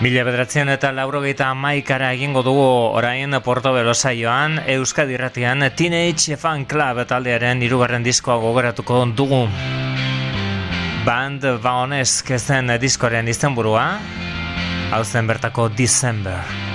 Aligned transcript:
Mila 0.00 0.22
bederatzen 0.24 0.70
eta 0.72 0.94
laurogeita 0.96 1.50
maikara 1.52 2.06
egingo 2.14 2.40
dugu 2.40 2.62
orain 2.96 3.36
Porto 3.44 3.74
Belosa 3.74 4.14
joan 4.16 4.56
Euskadi 4.64 5.18
Ratian 5.20 5.60
Teenage 5.76 6.38
Fan 6.40 6.64
Club 6.64 7.02
taldearen 7.10 7.60
irugarren 7.60 8.06
diskoa 8.06 8.38
gogoratuko 8.40 9.02
dugu. 9.12 9.42
Band 11.04 11.44
Baonesk 11.60 12.32
zen 12.38 12.72
diskoaren 12.80 13.28
izenburua 13.28 13.84
Hau 14.90 15.04
zen 15.04 15.28
bertako 15.28 15.68
December 15.68 16.69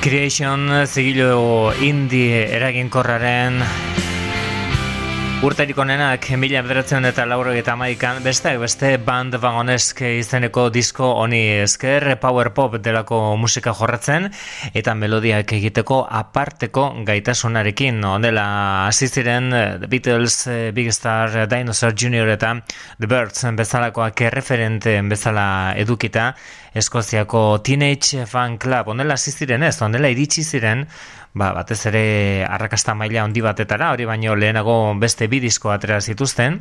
Creation 0.00 0.70
zigilu 0.88 1.72
indie 1.84 2.46
eraginkorraren 2.56 3.60
Urterik 5.40 5.78
onenak, 5.80 6.26
mila 6.36 6.60
bederatzen 6.60 7.08
eta 7.08 7.24
lauro 7.24 7.54
eta 7.56 7.72
maikan, 7.72 8.18
besteak 8.20 8.58
beste 8.60 8.90
band 9.00 9.38
vagonesk 9.40 10.02
izeneko 10.04 10.66
disko 10.68 11.06
honi 11.22 11.62
esker, 11.62 12.04
power 12.20 12.50
pop 12.52 12.76
delako 12.84 13.38
musika 13.40 13.72
jorratzen, 13.72 14.28
eta 14.76 14.92
melodiak 14.92 15.54
egiteko 15.56 16.02
aparteko 16.18 16.84
gaitasunarekin. 17.08 18.04
Ondela, 18.04 18.44
hasi 18.90 19.08
ziren 19.08 19.48
The 19.80 19.88
Beatles, 19.88 20.36
Big 20.76 20.92
Star, 20.92 21.46
Dinosaur 21.48 21.96
Jr. 21.96 22.34
eta 22.36 22.58
The 22.98 23.08
Birds 23.08 23.48
bezalakoak 23.56 24.20
erreferente 24.28 24.98
bezala 25.08 25.72
edukita, 25.80 26.34
Eskoziako 26.74 27.62
Teenage 27.64 28.26
Fan 28.26 28.58
Club, 28.58 28.92
ondela 28.92 29.16
hasi 29.16 29.32
ziren 29.32 29.64
ez, 29.66 29.80
ondela 29.82 30.12
iritsi 30.12 30.44
ziren, 30.44 30.84
ba, 31.32 31.52
batez 31.54 31.78
ere 31.86 32.44
arrakasta 32.48 32.94
maila 32.98 33.22
handi 33.22 33.42
batetara, 33.44 33.92
hori 33.94 34.06
baino 34.08 34.34
lehenago 34.34 34.94
beste 34.98 35.28
bi 35.30 35.38
disko 35.40 35.70
atera 35.70 36.00
zituzten, 36.00 36.58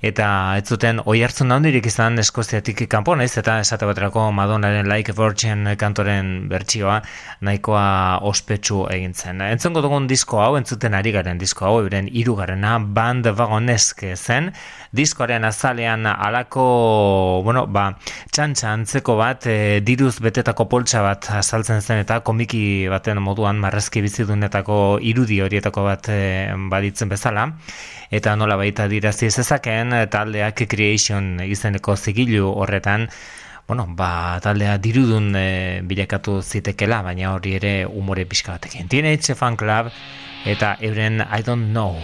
eta 0.00 0.28
ez 0.56 0.64
zuten 0.68 1.02
oi 1.04 1.18
hartzun 1.24 1.52
handirik 1.52 1.86
izan 1.86 2.18
eskoziatik 2.22 2.86
kanpo 2.88 3.16
naiz, 3.16 3.34
eta 3.36 3.58
esate 3.60 3.88
baterako 3.88 4.30
Madonnaren 4.32 4.88
Like 4.88 5.12
Virgin 5.16 5.68
kantoren 5.76 6.48
bertsioa 6.48 7.00
nahikoa 7.44 8.22
ospetsu 8.24 8.86
egin 8.92 9.12
zen. 9.14 9.42
Entzongo 9.44 9.82
dugun 9.84 10.08
disko 10.08 10.40
hau, 10.40 10.56
entzuten 10.56 10.96
ari 10.96 11.12
garen 11.12 11.38
disko 11.38 11.68
hau, 11.68 11.74
euren 11.84 12.08
irugarrena 12.08 12.78
Band 12.80 13.28
Vagonesk 13.36 14.06
zen, 14.14 14.52
diskoaren 14.96 15.44
azalean 15.44 16.06
alako, 16.06 17.42
bueno, 17.44 17.66
ba, 17.68 17.90
txantxa 18.32 18.72
antzeko 18.72 19.16
bat, 19.20 19.44
e, 19.50 19.80
diruz 19.84 20.16
betetako 20.24 20.68
poltsa 20.72 21.02
bat 21.04 21.28
azaltzen 21.36 21.82
zen 21.82 22.00
eta 22.00 22.22
komiki 22.24 22.86
baten 22.88 23.20
moduan 23.22 23.60
marrezki 23.60 24.05
bizidunetako 24.06 24.98
irudi 25.02 25.42
horietako 25.44 25.86
bat 25.90 26.10
e, 26.14 26.20
baditzen 26.72 27.12
bezala 27.12 27.50
eta 28.10 28.36
nola 28.38 28.56
baita 28.56 28.86
dirazi 28.88 29.30
zezakeen 29.30 29.92
taldeak 30.10 30.64
creation 30.70 31.36
izeneko 31.44 31.96
zigilu 31.96 32.54
horretan 32.54 33.10
Bueno, 33.66 33.84
ba, 33.98 34.38
taldea 34.38 34.76
dirudun 34.78 35.32
e, 35.34 35.80
bilakatu 35.90 36.36
zitekela, 36.38 37.00
baina 37.02 37.32
hori 37.34 37.56
ere 37.58 37.72
umore 37.86 38.22
pixka 38.30 38.54
batekin. 38.54 38.86
Teenage 38.86 39.34
Fan 39.34 39.58
Club 39.58 39.90
eta 40.46 40.76
euren 40.80 41.18
I 41.26 41.42
Don't 41.42 41.72
Know. 41.74 41.98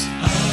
Cheers. 0.00 0.49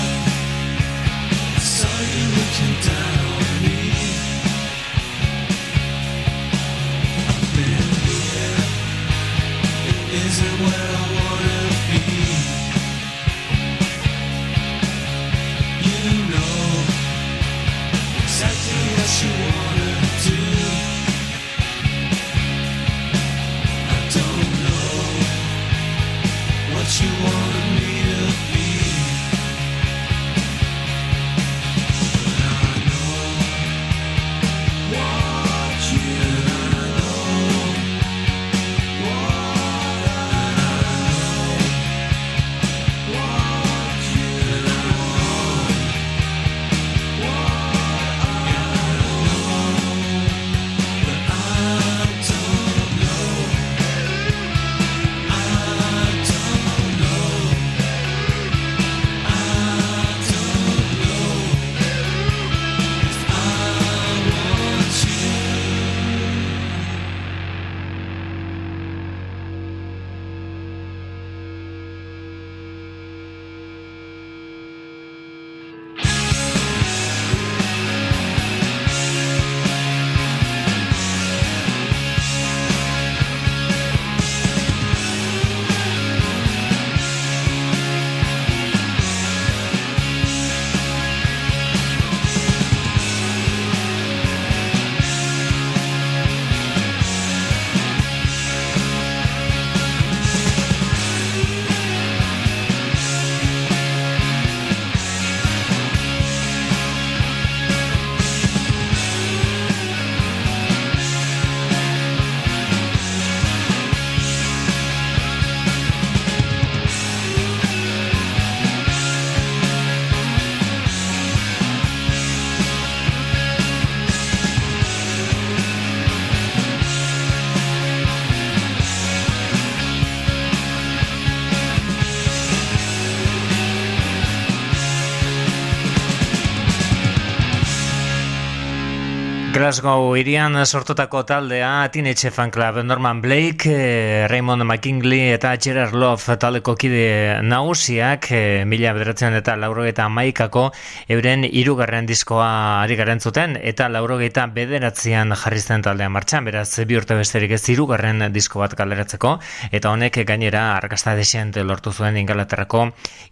Glasgow 139.68 140.14
irian 140.16 140.56
sortutako 140.64 141.26
taldea 141.28 141.90
Teenage 141.92 142.30
Fan 142.31 142.52
Club 142.56 142.78
Norman 142.86 143.19
Blake, 143.19 143.68
eh, 143.68 144.28
Raymond 144.30 144.64
McKinley 144.64 145.33
eta 145.33 145.50
Gerard 145.59 145.92
Love 145.92 146.38
taldeko 146.40 146.78
kide 146.80 147.42
nagusiak 147.44 148.30
eh, 148.31 148.64
mila 148.64 148.94
bederatzen 148.95 149.36
eta 149.36 149.57
laurogeita 149.59 150.06
maikako 150.07 150.69
euren 151.12 151.44
irugarren 151.44 152.07
diskoa 152.07 152.47
ari 152.86 152.95
garen 152.95 153.19
zuten 153.19 153.57
eta 153.59 153.90
laurogeita 153.92 154.45
bederatzean 154.56 155.36
jarrizten 155.36 155.83
taldean 155.83 156.16
martxan, 156.16 156.47
beraz 156.47 156.69
bi 156.88 156.95
urte 156.95 157.19
besterik 157.19 157.57
ez 157.59 157.68
irugarren 157.68 158.24
disko 158.31 158.64
bat 158.64 158.71
galeratzeko 158.71 159.36
eta 159.74 159.92
honek 159.92 160.21
gainera 160.24 160.78
arrakasta 160.78 161.18
desient 161.19 161.59
lortu 161.59 161.92
zuen 161.92 162.16
ingalaterrako 162.16 162.86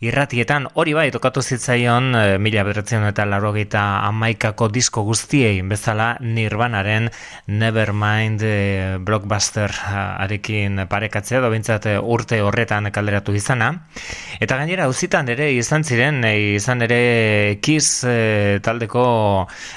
irratietan. 0.04 0.68
Hori 0.74 1.00
bai 1.00 1.08
tokatu 1.16 1.40
zitzaion 1.40 2.12
eh, 2.12 2.38
mila 2.44 2.68
bederatzen 2.68 3.08
eta 3.14 3.24
laurogeita 3.24 3.88
amaikako 4.12 4.68
disko 4.68 5.08
guztiei 5.08 5.62
bezala 5.62 6.18
Nirvanaren 6.26 7.10
Nevermind 7.48 8.42
e, 8.44 8.98
blockbuster 9.00 9.72
arekin 9.94 10.82
parekatzea 10.90 11.42
do 11.44 11.52
bintzat 11.54 11.88
eh, 11.92 11.98
urte 12.00 12.42
horretan 12.42 12.90
kalderatu 12.92 13.36
izana. 13.38 13.72
Eta 14.42 14.58
gainera 14.60 14.88
auzitan 14.90 15.30
ere 15.30 15.52
izan 15.54 15.86
ziren 15.86 16.24
e, 16.26 16.34
izan 16.58 16.82
ere 16.86 17.60
Kiss 17.62 18.06
taldeko 18.66 19.06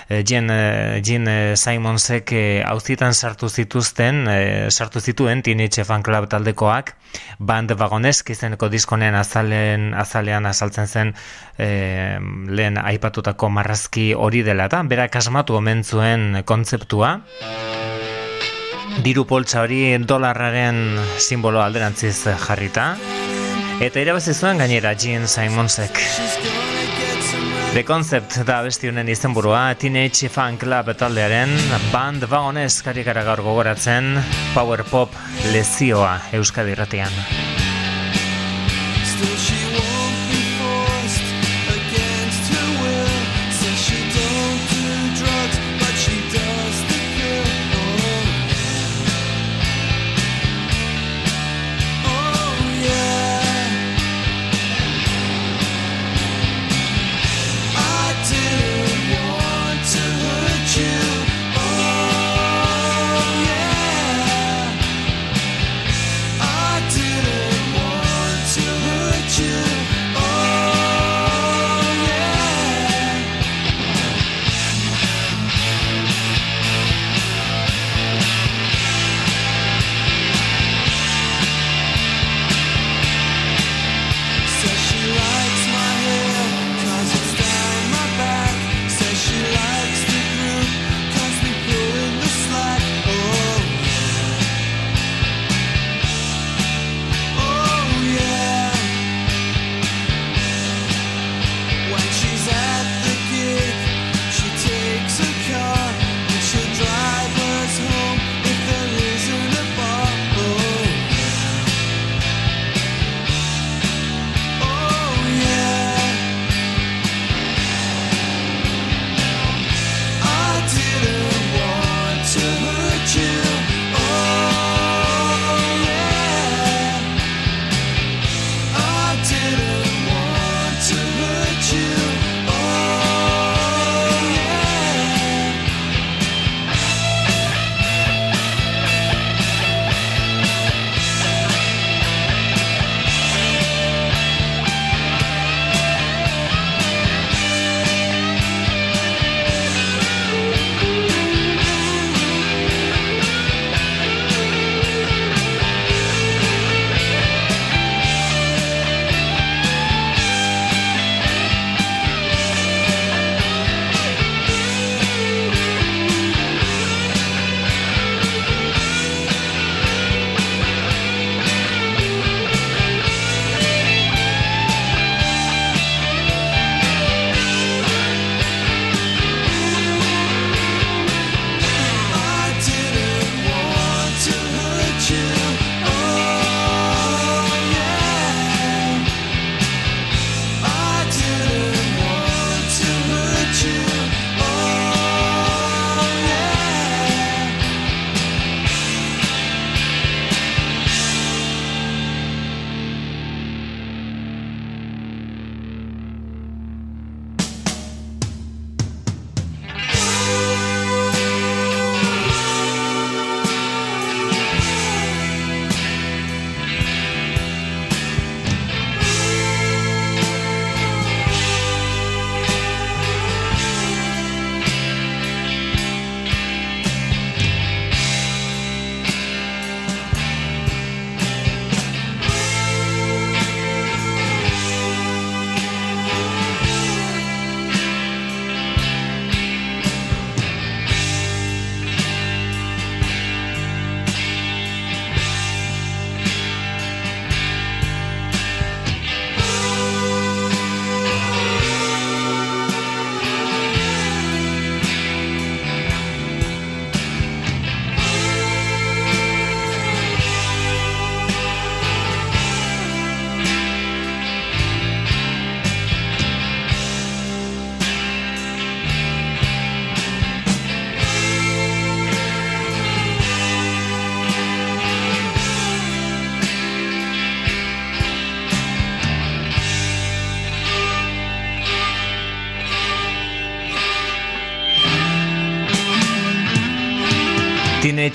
Jen, 0.09 0.51
e, 0.51 1.57
Simonsek 1.57 2.33
auzitan 2.67 3.15
sartu 3.15 3.49
zituzten 3.49 4.25
sartu 4.71 5.01
zituen 5.01 5.43
Teenage 5.43 5.85
Fan 5.85 6.03
Club 6.03 6.29
taldekoak. 6.33 6.95
Band 7.39 7.73
vagonesk 7.79 8.31
izeneko 8.35 8.69
diskonen 8.73 9.15
azalen, 9.17 9.93
azalean 9.97 10.47
azaltzen 10.47 10.89
zen 10.89 11.15
lehen 11.59 12.79
aipatutako 12.79 13.49
marrazki 13.51 14.13
hori 14.15 14.45
dela 14.47 14.69
eta 14.71 14.83
berak 14.87 15.17
asmatu 15.19 15.59
omen 15.59 15.83
zuen 15.85 16.43
kontzeptua. 16.47 17.17
Diru 19.03 19.25
poltsa 19.27 19.63
hori 19.63 19.83
dolarraren 20.03 20.99
simbolo 21.19 21.63
alderantziz 21.63 22.27
jarrita. 22.47 22.93
Eta 23.81 24.01
irabazi 24.03 24.35
zuen 24.35 24.59
gainera 24.59 24.95
Jean 24.95 25.29
Simonsek. 25.29 26.03
The 27.75 27.85
Concept 27.85 28.39
da 28.49 28.63
besti 28.65 28.89
honen 28.89 29.11
izenburua 29.13 29.75
Teenage 29.79 30.31
Fan 30.33 30.57
Club 30.59 30.89
taldearen 30.99 31.53
band 31.93 32.25
vagonez 32.27 32.81
karikara 32.83 33.23
gaur 33.29 33.45
gogoratzen 33.45 34.17
Power 34.55 34.83
Pop 34.89 35.15
lezioa 35.53 36.17
Euskadi 36.41 36.75
irratian. 36.75 37.23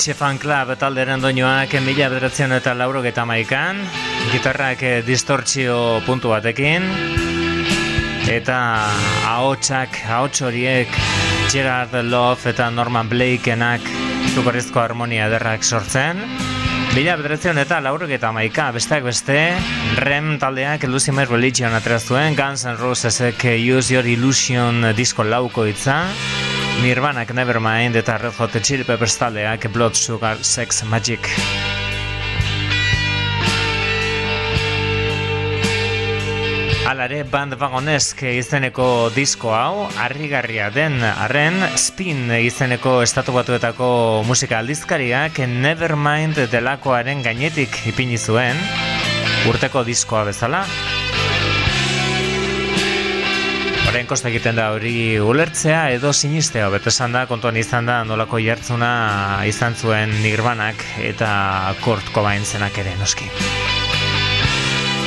Teenage 0.04 0.20
Fan 0.20 0.38
Club 0.38 0.74
talderen 0.76 1.22
doinoak 1.24 1.78
mila 1.80 2.10
bederatzen 2.12 2.52
eta 2.52 2.74
lauro 2.76 3.00
geta 3.06 3.24
maikan 3.24 3.78
gitarrak 4.34 4.84
eh, 4.84 4.98
distortzio 5.08 6.02
puntu 6.04 6.34
batekin 6.34 6.84
eta 8.28 8.58
ahotsak 9.32 10.02
ahots 10.04 10.44
horiek 10.44 10.92
Gerard 11.54 11.96
Love 12.04 12.52
eta 12.52 12.68
Norman 12.76 13.08
Blakeenak 13.08 13.88
zukorrizko 14.34 14.84
harmonia 14.84 15.30
ederrak 15.32 15.64
sortzen. 15.64 16.20
Mila 16.92 17.16
bederatzen 17.16 17.64
eta 17.64 17.80
lauro 17.80 18.10
geta 18.10 18.36
maika 18.36 18.74
besteak 18.76 19.08
beste 19.08 19.54
Rem 20.04 20.34
taldeak 20.42 20.84
Lucimer 20.92 21.32
Religion 21.32 21.72
atrazuen 21.80 22.36
Guns 22.36 22.68
N' 22.68 22.76
Rosesek 22.76 23.48
Use 23.56 23.96
Your 23.96 24.04
Illusion 24.18 24.84
disko 25.00 25.24
lauko 25.24 25.64
itza 25.72 26.02
Nirvanak 26.82 27.30
Nevermind 27.36 27.96
eta 28.00 28.18
Red 28.18 28.34
Hot 28.40 28.56
Chili 28.64 28.84
Peppers 28.84 29.18
taldeak 29.20 29.68
Blood 29.72 29.94
Sugar 29.94 30.38
Sex 30.42 30.84
Magic. 30.90 31.30
Alare 36.90 37.24
band 37.24 37.56
vagonesk 37.58 38.26
izeneko 38.28 39.10
disko 39.16 39.54
hau, 39.56 39.86
harrigarria 39.98 40.68
den 40.74 41.00
arren, 41.04 41.62
spin 41.80 42.28
izeneko 42.38 42.98
estatu 43.06 43.34
batuetako 43.38 43.88
musika 44.28 44.60
aldizkariak 44.60 45.40
Nevermind 45.48 46.44
delakoaren 46.52 47.24
gainetik 47.26 47.80
ipini 47.94 48.18
zuen, 48.18 48.60
urteko 49.50 49.86
diskoa 49.88 50.26
bezala, 50.28 50.66
Horren 53.94 54.08
kosta 54.10 54.26
egiten 54.32 54.56
da 54.58 54.72
hori 54.74 55.20
ulertzea 55.22 55.92
edo 55.94 56.10
sinistea, 56.18 56.66
beto 56.74 56.90
da, 57.14 57.28
kontuan 57.30 57.60
izan 57.62 57.86
da 57.86 58.00
nolako 58.04 58.40
jartzuna 58.42 59.46
izan 59.46 59.76
zuen 59.76 60.10
nirbanak 60.24 60.82
eta 60.98 61.76
kort 61.84 62.10
kobain 62.10 62.42
zenak 62.42 62.76
ere 62.82 62.96
noski. 62.98 63.30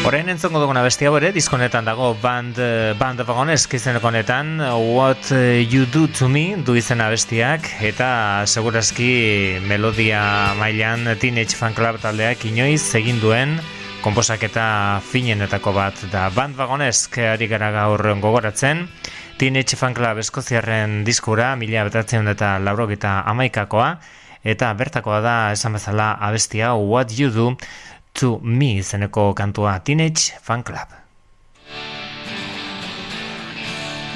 Horrein 0.06 0.28
entzongo 0.30 0.60
duguna 0.62 0.84
bestia 0.86 1.10
bore, 1.10 1.32
diskonetan 1.34 1.84
dago 1.84 2.14
band, 2.22 2.62
band 2.94 3.26
vagonesk 3.26 3.74
izeneko 3.74 4.06
honetan, 4.06 4.60
What 4.94 5.32
You 5.34 5.90
Do 5.90 6.06
To 6.06 6.28
Me 6.28 6.54
du 6.54 6.78
izena 6.78 7.10
bestiak, 7.10 7.66
eta 7.82 8.46
segurazki 8.46 9.58
melodia 9.66 10.54
mailan 10.60 11.16
Teenage 11.18 11.58
Fan 11.58 11.74
Club 11.74 11.98
taldeak 11.98 12.46
inoiz 12.46 12.94
egin 12.94 13.18
duen, 13.18 13.58
komposaketa 14.06 15.02
finenetako 15.02 15.72
bat 15.74 16.04
da. 16.12 16.28
Band 16.30 16.54
ari 16.60 17.46
gara 17.50 17.70
gaur 17.74 18.00
gogoratzen. 18.20 18.86
Teenage 19.36 19.76
Fan 19.76 19.94
Club 19.94 20.18
Eskoziarren 20.22 21.02
diskura 21.04 21.56
mila 21.56 21.82
betatzen 21.84 22.28
eta 22.28 22.58
laurogeta 22.58 23.24
amaikakoa 23.26 23.98
eta 24.44 24.72
bertakoa 24.74 25.20
da 25.20 25.52
esan 25.52 25.72
bezala 25.72 26.12
abestia 26.20 26.74
What 26.74 27.18
You 27.18 27.30
Do 27.30 27.56
To 28.14 28.38
Me 28.42 28.82
zeneko 28.82 29.34
kantua 29.34 29.80
Teenage 29.80 30.38
Fan 30.40 30.62
Club. 30.62 30.88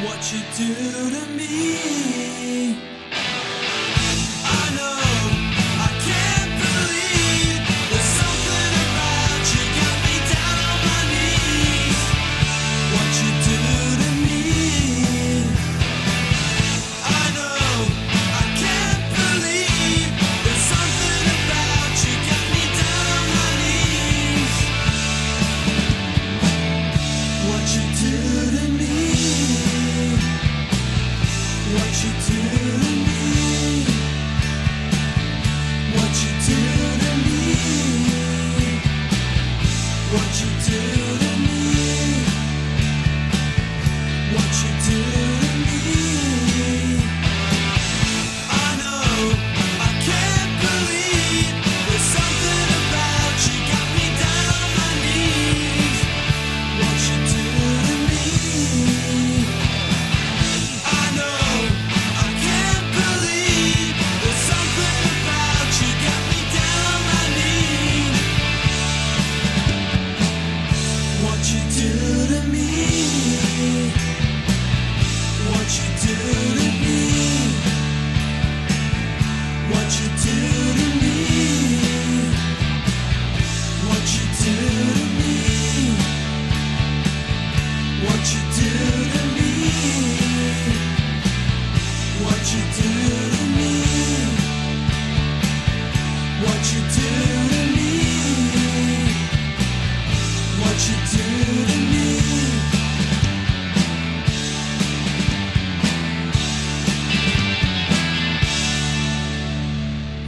What 0.06 0.22
you 0.32 0.40
do 0.56 1.10
to 1.10 1.26
me 1.34 1.89
you 40.20 40.49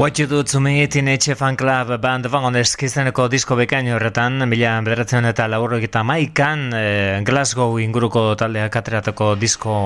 What 0.02 0.18
you 0.18 0.26
do 0.26 0.42
to 0.42 0.58
me, 0.58 0.88
Teenage 0.88 1.32
Fan 1.38 1.54
Club 1.54 1.92
band 2.02 2.26
vangon 2.26 2.56
eskizeneko 2.58 3.28
disko 3.30 3.54
bekain 3.54 3.86
horretan, 3.94 4.42
mila 4.50 4.72
bederatzen 4.82 5.28
eta 5.30 5.46
laurro 5.46 5.78
egita 5.78 6.02
maikan 6.02 6.64
eh, 6.74 7.20
Glasgow 7.22 7.78
inguruko 7.78 8.24
taldea 8.34 8.66
kateratako 8.66 9.36
disko 9.38 9.76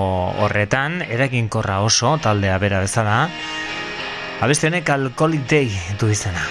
horretan, 0.41 1.03
eraginkorra 1.05 1.83
oso 1.85 2.15
taldea 2.17 2.57
bera 2.57 2.79
bezala, 2.81 3.19
abeste 4.41 4.71
honek 4.71 4.89
Alcoholic 4.89 5.45
Day 5.53 5.69
du 6.01 6.09
izena. 6.09 6.49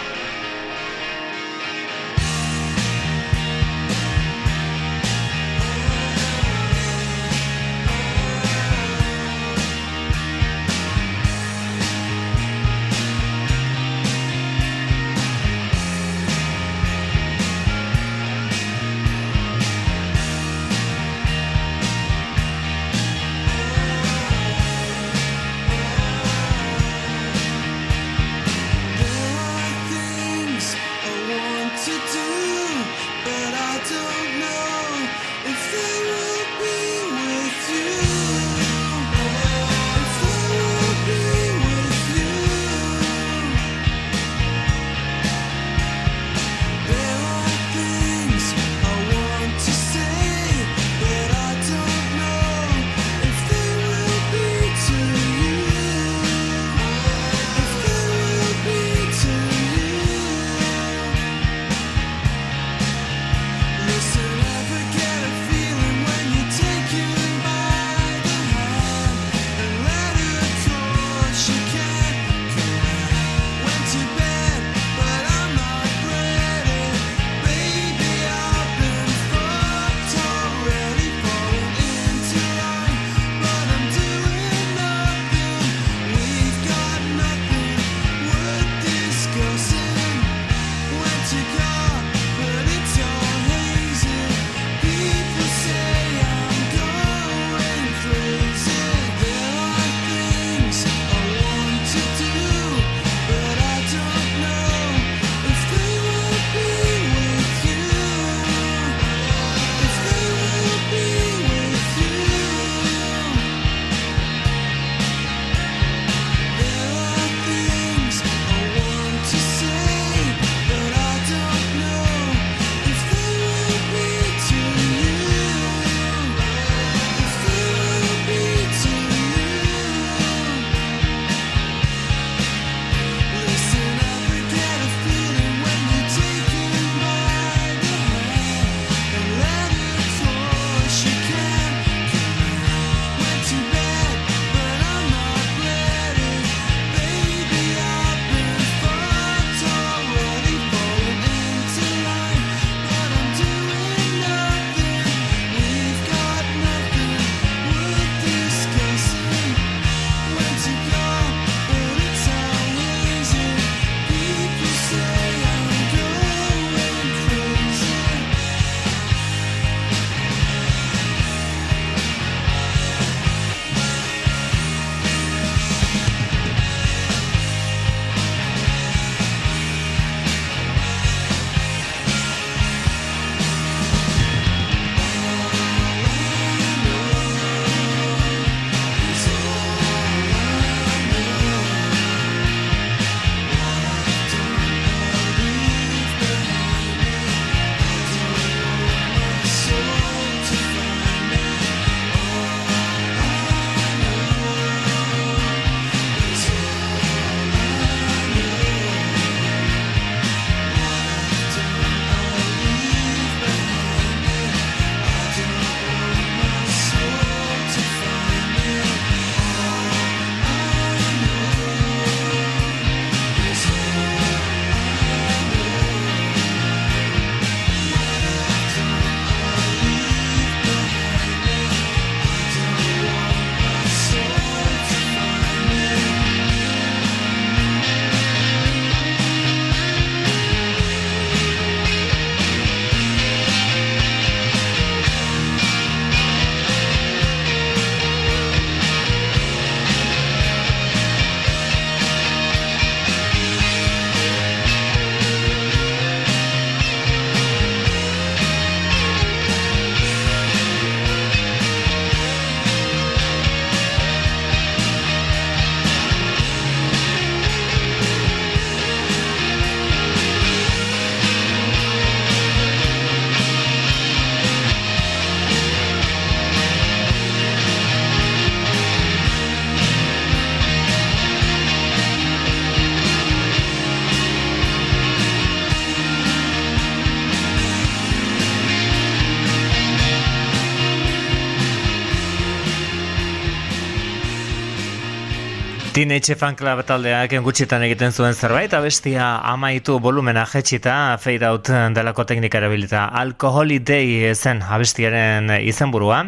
Teenage 295.96 296.34
Fan 296.36 296.52
Club 296.60 296.82
taldeak 296.84 297.32
gutxitan 297.40 297.80
egiten 297.86 298.12
zuen 298.12 298.34
zerbait, 298.36 298.74
abestia 298.76 299.30
amaitu 299.48 299.94
volumena 300.04 300.42
jetxita, 300.44 301.16
fade 301.16 301.46
out 301.48 301.70
delako 301.96 302.26
teknika 302.28 302.58
erabilita. 302.60 303.06
Alkoholi 303.16 303.78
Day 303.80 304.34
zen 304.34 304.60
abestiaren 304.60 305.48
izenburua, 305.56 306.18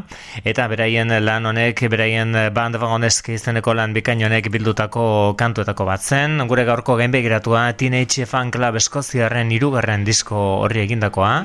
eta 0.40 0.64
beraien 0.72 1.12
lan 1.20 1.50
honek, 1.50 1.82
beraien 1.92 2.32
band 2.56 2.78
vagoneski 2.80 3.36
izeneko 3.36 3.74
lan 3.76 3.92
bikain 3.92 4.24
honek 4.24 4.48
bildutako 4.54 5.36
kantuetako 5.36 5.84
bat 5.90 6.00
zen. 6.00 6.40
Gure 6.48 6.64
gaurko 6.64 6.96
gain 6.96 7.12
begiratua 7.12 7.66
Teenage 7.76 8.24
Fan 8.24 8.48
Club 8.50 8.80
eskoziarren 8.80 9.52
irugarren 9.52 10.08
disko 10.08 10.62
horri 10.62 10.86
egindakoa. 10.86 11.44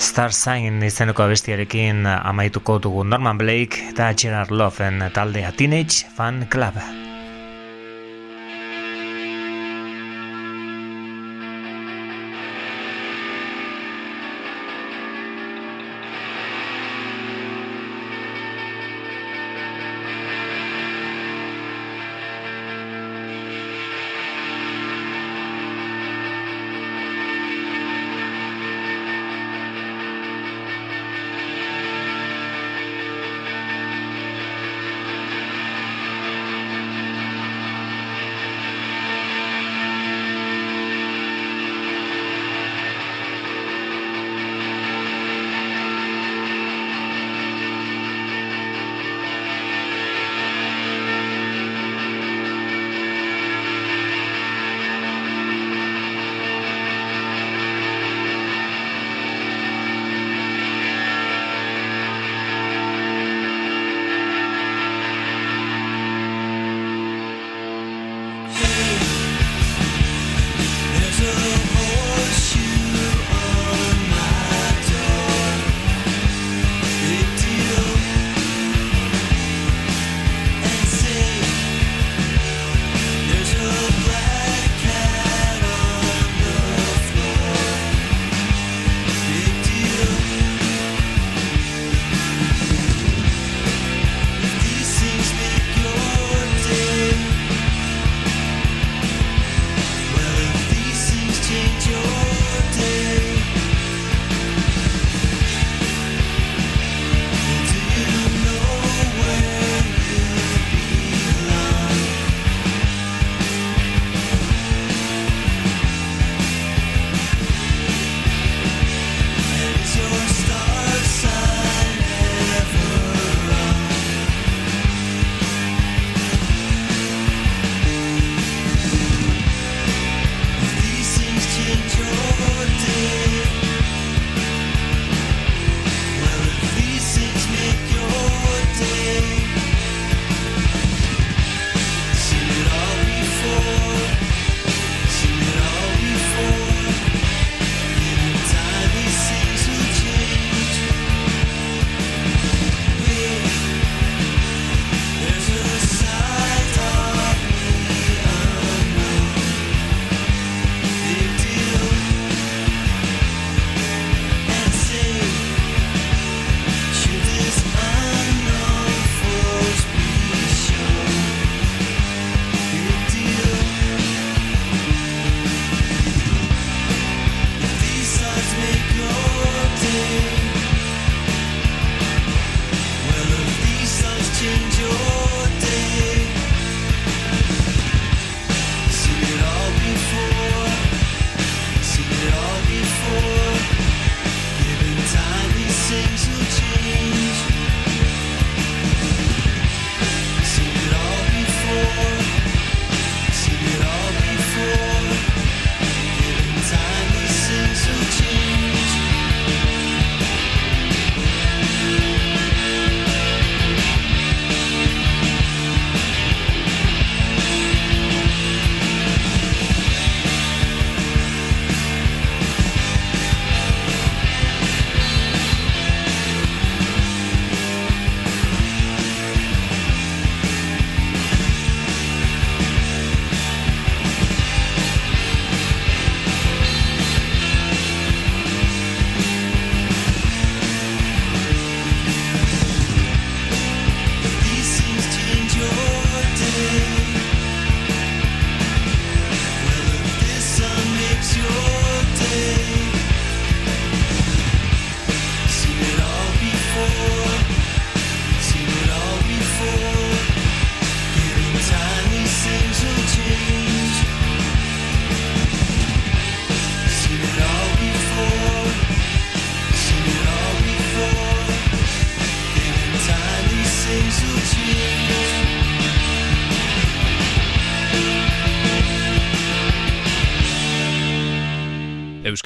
Star 0.00 0.32
Sign 0.32 0.80
izeneko 0.88 1.28
abestiarekin 1.28 2.08
amaituko 2.08 2.80
dugu 2.80 3.04
Norman 3.04 3.36
Blake 3.36 3.90
eta 3.92 4.14
Gerard 4.16 4.48
Loven 4.48 5.10
taldea 5.12 5.52
Teenage 5.52 6.08
Fan 6.16 6.46
Club. 6.48 6.80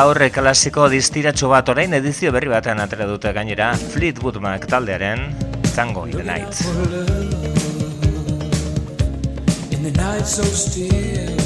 Gaur 0.00 0.16
klasiko 0.32 0.86
distiratxo 0.88 1.50
bat 1.52 1.68
orain 1.68 1.92
edizio 1.98 2.30
berri 2.32 2.48
batean 2.48 2.78
atera 2.80 3.04
dute 3.10 3.34
gainera 3.36 3.66
Fleetwood 3.82 4.38
Mac 4.40 4.64
taldearen 4.70 5.26
Tango 5.74 6.06
in 6.06 6.16
the 6.16 6.24
Night. 6.24 6.62
In 9.76 9.82
the 9.82 9.92
night 10.00 10.26
so 10.26 10.42
still 10.42 11.39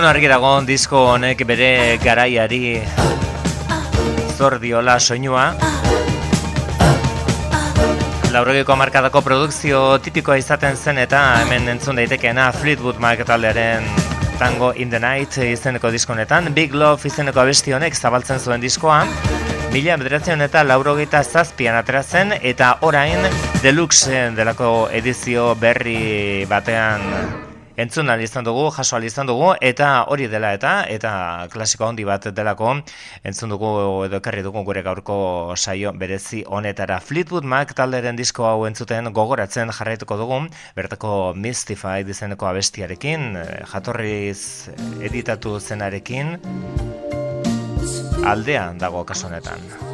Bueno, 0.00 0.14
argi 0.16 0.28
dagoen 0.32 0.64
disko 0.64 1.00
honek 1.12 1.42
bere 1.44 1.98
garaiari 2.00 2.78
zor 4.32 4.54
diola 4.62 4.94
soinua. 4.96 5.42
Laurogeko 8.32 8.78
markadako 8.80 9.20
produkzio 9.26 9.82
tipikoa 10.00 10.38
izaten 10.40 10.80
zen 10.80 11.02
eta 11.02 11.20
hemen 11.42 11.68
entzun 11.74 12.00
daitekeena 12.00 12.46
Fleetwood 12.62 12.96
Mac 12.96 13.26
taldearen 13.28 13.84
Tango 14.38 14.72
in 14.72 14.88
the 14.88 15.02
Night 15.04 15.36
izeneko 15.36 15.92
diskonetan. 15.92 16.48
Big 16.56 16.72
Love 16.72 17.04
izeneko 17.12 17.44
abesti 17.44 17.76
honek 17.76 17.92
zabaltzen 17.92 18.40
zuen 18.40 18.64
diskoa. 18.64 19.02
Mila 19.74 20.00
bederatzen 20.00 20.48
eta 20.48 20.64
laurogeita 20.64 21.20
zazpian 21.28 21.76
ateratzen 21.76 22.38
eta 22.40 22.78
orain 22.88 23.28
deluxe 23.60 24.30
delako 24.40 24.88
edizio 25.02 25.52
berri 25.60 26.46
batean 26.48 27.49
entzun 27.80 28.10
izan 28.20 28.44
dugu, 28.44 28.68
jaso 28.76 28.98
izan 28.98 29.26
dugu, 29.26 29.54
eta 29.60 30.04
hori 30.12 30.26
dela 30.28 30.52
eta, 30.54 30.84
eta 30.88 31.48
klasiko 31.52 31.86
handi 31.86 32.04
bat 32.04 32.26
delako, 32.36 32.74
entzun 33.24 33.50
dugu 33.50 33.70
edo 34.06 34.20
ekarri 34.20 34.42
dugu 34.42 34.62
gure 34.64 34.82
gaurko 34.82 35.54
saio 35.56 35.92
berezi 35.92 36.44
honetara. 36.46 37.00
Fleetwood 37.00 37.44
Mac 37.44 37.74
talderen 37.74 38.16
disko 38.16 38.44
hau 38.44 38.66
entzuten 38.68 39.12
gogoratzen 39.12 39.72
jarraituko 39.72 40.16
dugu, 40.20 40.40
bertako 40.76 41.34
Mystified 41.34 42.08
izeneko 42.08 42.50
abestiarekin, 42.50 43.30
jatorriz 43.72 44.68
editatu 45.00 45.58
zenarekin, 45.60 46.36
aldean 48.26 48.78
dago 48.78 49.04
kasonetan. 49.08 49.89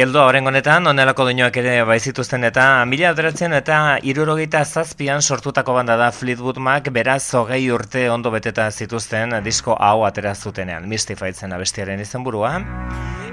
Geldoa 0.00 0.30
horren 0.30 0.46
honetan, 0.48 0.86
onelako 0.88 1.26
doinoak 1.28 1.56
ere 1.60 1.72
baizituzten 1.84 2.46
eta 2.48 2.62
mila 2.88 3.10
aderatzen 3.12 3.52
eta 3.52 3.98
irurogeita 4.08 4.62
zazpian 4.64 5.20
sortutako 5.20 5.74
banda 5.76 5.98
da 6.00 6.06
Fleetwood 6.16 6.56
Mac 6.56 6.88
beraz 6.94 7.34
hogei 7.36 7.60
urte 7.74 8.06
ondo 8.08 8.32
beteta 8.32 8.70
zituzten 8.70 9.36
disko 9.44 9.76
hau 9.76 10.06
atera 10.08 10.32
zutenean, 10.34 10.88
Mystify 10.88 11.36
abestiaren 11.52 12.00
izan 12.00 12.24
burua. 12.24 12.54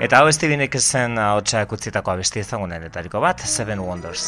Eta 0.02 0.20
hau 0.20 0.28
estibinek 0.28 0.76
zen 0.82 1.16
hau 1.18 1.40
txak 1.40 1.72
utzitako 1.72 2.18
abesti 2.18 2.44
ezagunen 2.44 2.84
etariko 2.92 3.24
bat, 3.24 3.40
Seven 3.40 3.80
Wonders. 3.80 4.28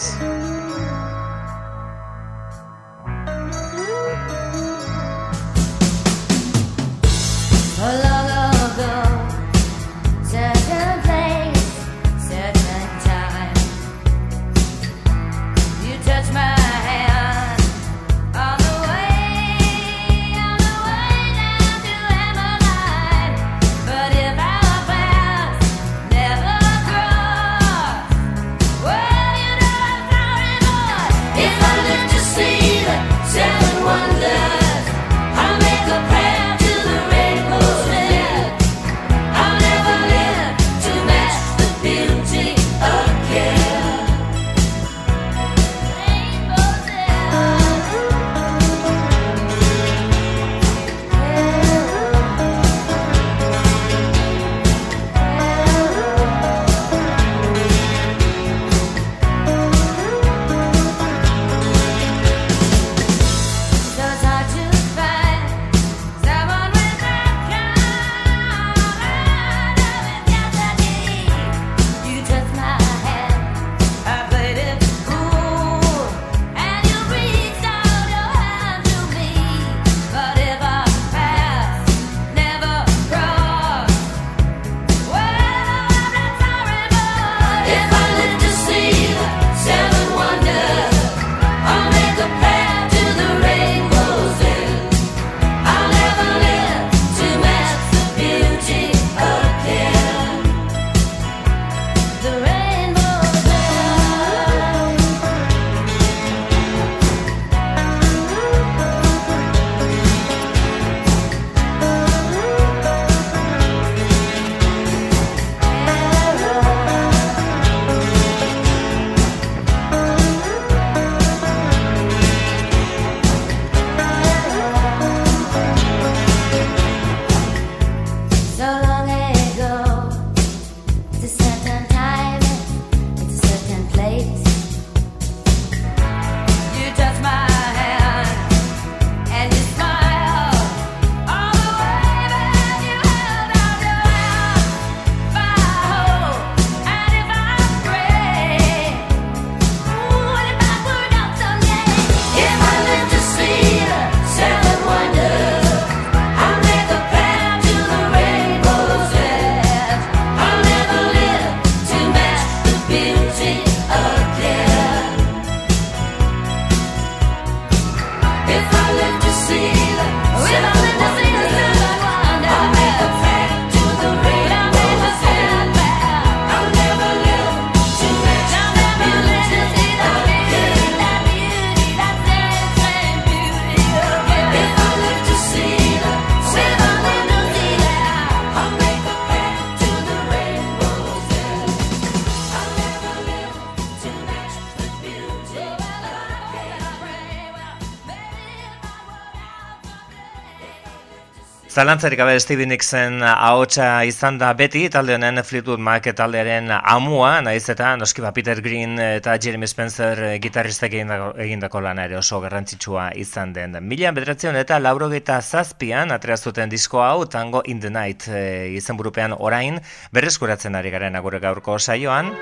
Zalantzarik 201.79 202.19
gabe 202.19 202.33
Stevie 202.43 202.65
Nicksen 202.67 203.21
ahotsa 203.23 204.01
izan 204.03 204.35
da 204.35 204.49
beti, 204.51 204.81
talde 204.91 205.13
honen 205.15 205.39
Fleetwood 205.47 205.79
Mac 205.79 206.09
taldearen 206.11 206.67
amua, 206.75 207.37
naiz 207.39 207.69
eta 207.71 207.93
noski 207.95 208.19
ba 208.19 208.33
Peter 208.35 208.59
Green 208.59 208.97
eta 208.99 209.37
Jeremy 209.39 209.69
Spencer 209.71 210.19
gitarristek 210.43 210.97
egindako 210.99 211.79
lana 211.85 212.03
ere 212.09 212.17
oso 212.19 212.41
garrantzitsua 212.43 213.13
izan 213.15 213.53
den. 213.55 213.77
Milian 213.79 214.17
bederatzen 214.17 214.59
eta 214.59 214.75
laurogeita 214.83 215.37
zazpian 215.39 216.11
atreazuten 216.11 216.67
disko 216.67 216.99
hau 216.99 217.23
Tango 217.31 217.61
in 217.63 217.79
the 217.79 217.89
Night 217.89 218.27
e, 218.27 218.73
izan 218.75 218.99
burupean 218.99 219.37
orain 219.37 219.79
berreskuratzen 220.11 220.75
ari 220.75 220.91
garen 220.91 221.15
agure 221.15 221.39
gaurko 221.39 221.77
saioan. 221.79 222.33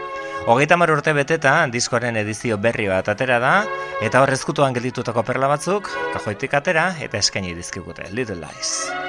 Hogeita 0.47 0.79
mar 0.81 0.89
urte 0.95 1.13
beteta 1.13 1.59
diskoaren 1.69 2.17
edizio 2.23 2.57
berri 2.57 2.89
bat 2.89 3.13
atera 3.13 3.37
da, 3.37 3.53
eta 4.01 4.25
horrezkutuan 4.25 4.73
gelditutako 4.73 5.21
perla 5.29 5.51
batzuk, 5.53 5.93
kajoitik 6.15 6.57
atera 6.57 6.87
eta 6.97 7.21
eskaini 7.21 7.53
dizkigute, 7.53 8.09
Little 8.09 8.41
Lies. 8.41 9.06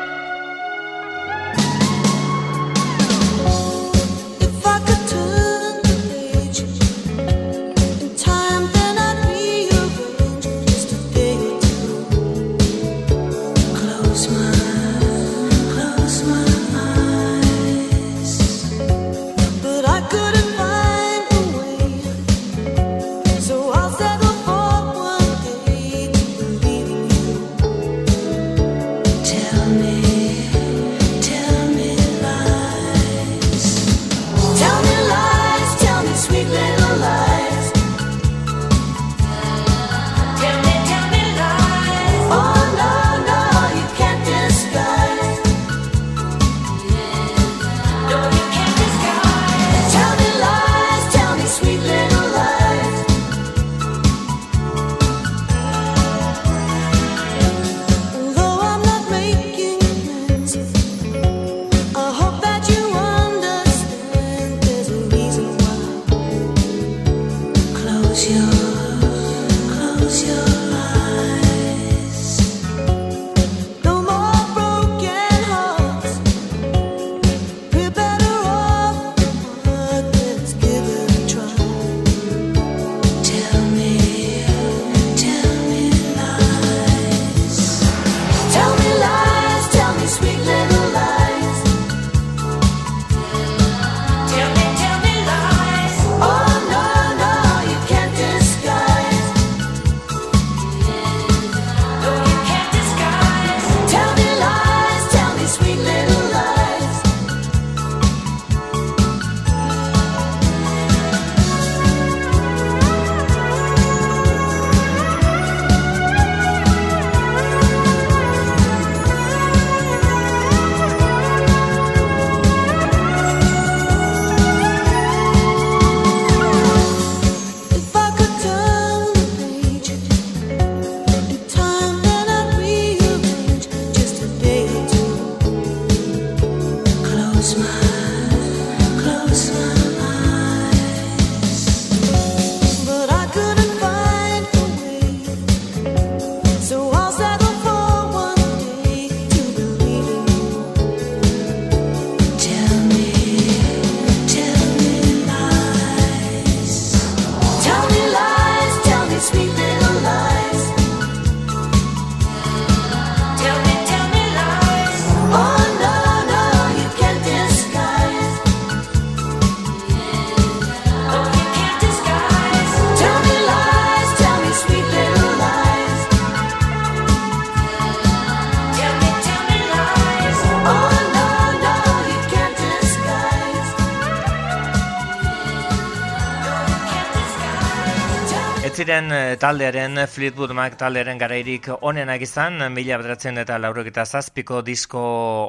Ziren 188.89 189.13
eh, 189.13 189.37
taldearen 189.37 190.01
Fleetwood 190.09 190.55
Mac 190.57 190.79
taldearen 190.81 191.19
garairik 191.21 191.67
onenak 191.85 192.23
izan, 192.25 192.55
mila 192.73 192.97
bederatzen 192.97 193.37
eta 193.43 193.59
laurokita 193.61 194.07
zazpiko 194.07 194.63
disko 194.65 195.03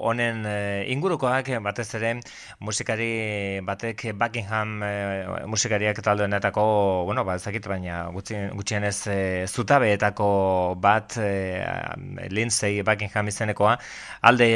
honen 0.10 0.42
eh, 0.44 0.92
ingurukoak, 0.92 1.54
batez 1.64 1.86
ere 1.96 2.12
musikari 2.60 3.62
batek 3.64 4.04
Buckingham 4.20 4.84
e, 4.84 4.92
musikariak 5.48 6.02
taldeonetako, 6.04 6.66
bueno, 7.08 7.24
ba, 7.24 7.38
ezakit 7.40 7.70
baina 7.72 8.10
gutxienez 8.12 8.98
e, 9.08 9.20
zutabeetako 9.48 10.30
bat 10.84 11.16
e, 11.24 11.64
Lindsay 12.28 12.82
Buckingham 12.84 13.32
izenekoa 13.32 13.78
alde, 14.20 14.50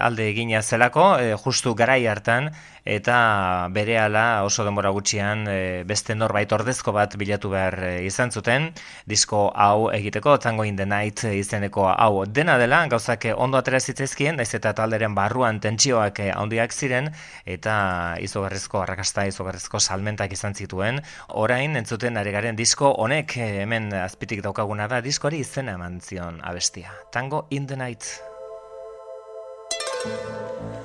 alde 0.00 0.30
egina 0.32 0.62
zelako, 0.62 1.10
justu 1.44 1.74
garai 1.76 2.06
hartan, 2.08 2.48
eta 2.84 3.68
berehala 3.70 4.42
oso 4.44 4.64
denbora 4.64 4.90
gutxian 4.90 5.46
e, 5.48 5.82
beste 5.86 6.14
norbait 6.14 6.50
ordezko 6.52 6.92
bat 6.92 7.14
bilatu 7.18 7.50
behar 7.52 7.76
e, 7.84 7.92
izan 8.06 8.32
zuten. 8.32 8.70
Disko 9.06 9.50
hau 9.54 9.90
egiteko 9.94 10.36
Tango 10.38 10.64
in 10.64 10.76
the 10.76 10.86
Night 10.86 11.24
izeneko 11.24 11.86
hau. 11.92 12.24
Dena 12.26 12.58
dela 12.58 12.82
gauzak 12.90 13.28
ondo 13.36 13.58
atera 13.58 13.80
zitzaizkien 13.80 14.36
naiz 14.36 14.50
eta 14.54 14.74
talderen 14.74 15.14
barruan 15.14 15.60
tentsioak 15.60 16.20
e, 16.20 16.30
handiak 16.32 16.72
ziren 16.72 17.12
eta 17.46 18.16
izugarrizko 18.20 18.82
arrakasta 18.82 19.26
izugarrizko 19.30 19.80
salmentak 19.80 20.32
izan 20.32 20.54
zituen. 20.54 21.00
Orain 21.28 21.76
entzuten 21.76 22.16
ari 22.16 22.34
garen 22.34 22.56
disko 22.56 22.94
honek 22.98 23.36
hemen 23.36 23.92
azpitik 24.02 24.42
daukaguna 24.42 24.88
da 24.88 25.00
diskoari 25.00 25.42
izena 25.46 25.78
eman 25.78 26.00
zion 26.00 26.40
abestia. 26.42 26.92
Tango 27.12 27.46
in 27.50 27.66
the 27.66 27.76
Night. 27.76 28.04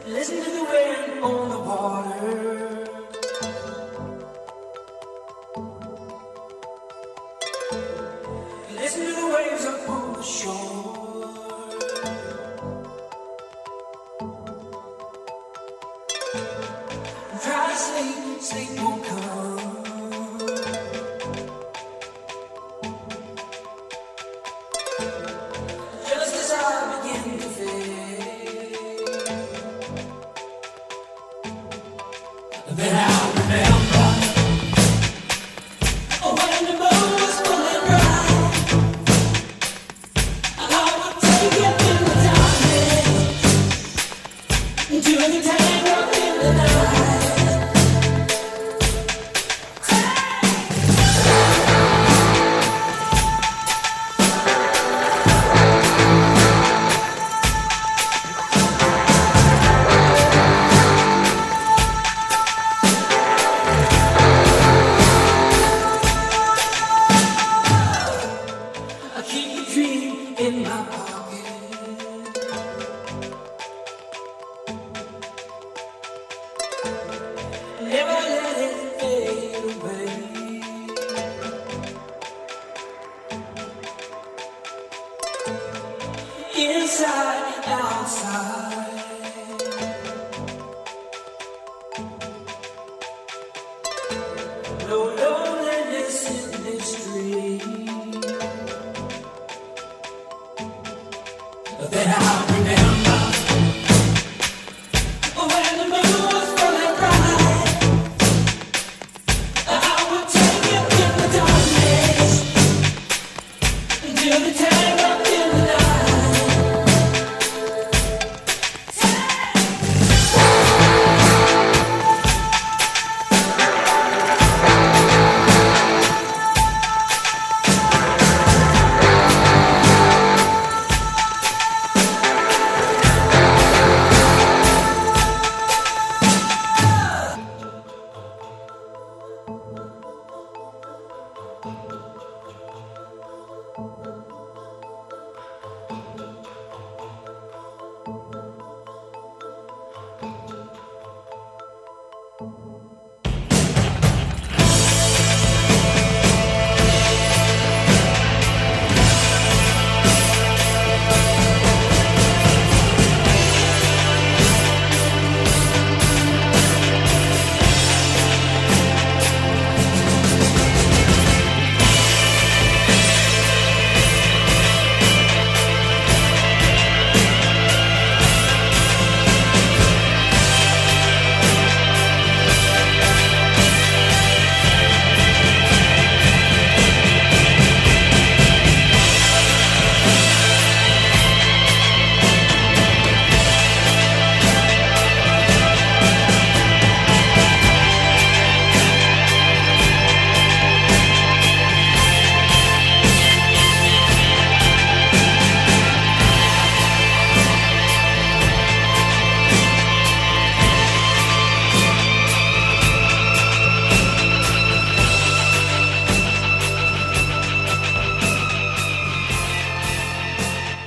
Listen 0.05 0.43
to 0.43 0.56
on 1.23 1.49
the 1.49 1.59
water. 1.59 2.46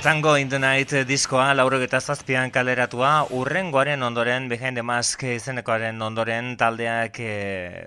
Tango 0.01 0.33
in 0.33 0.49
the 0.49 0.57
Night 0.57 0.89
diskoa 1.05 1.51
laurogeta 1.53 1.99
zazpian 2.01 2.49
kaleratua, 2.49 3.27
urrengoaren 3.37 4.01
ondoren, 4.01 4.47
behind 4.49 4.75
the 4.75 4.81
mask 4.81 5.21
izenekoaren 5.29 6.01
ondoren, 6.01 6.55
taldeak 6.57 7.19
e, 7.21 7.35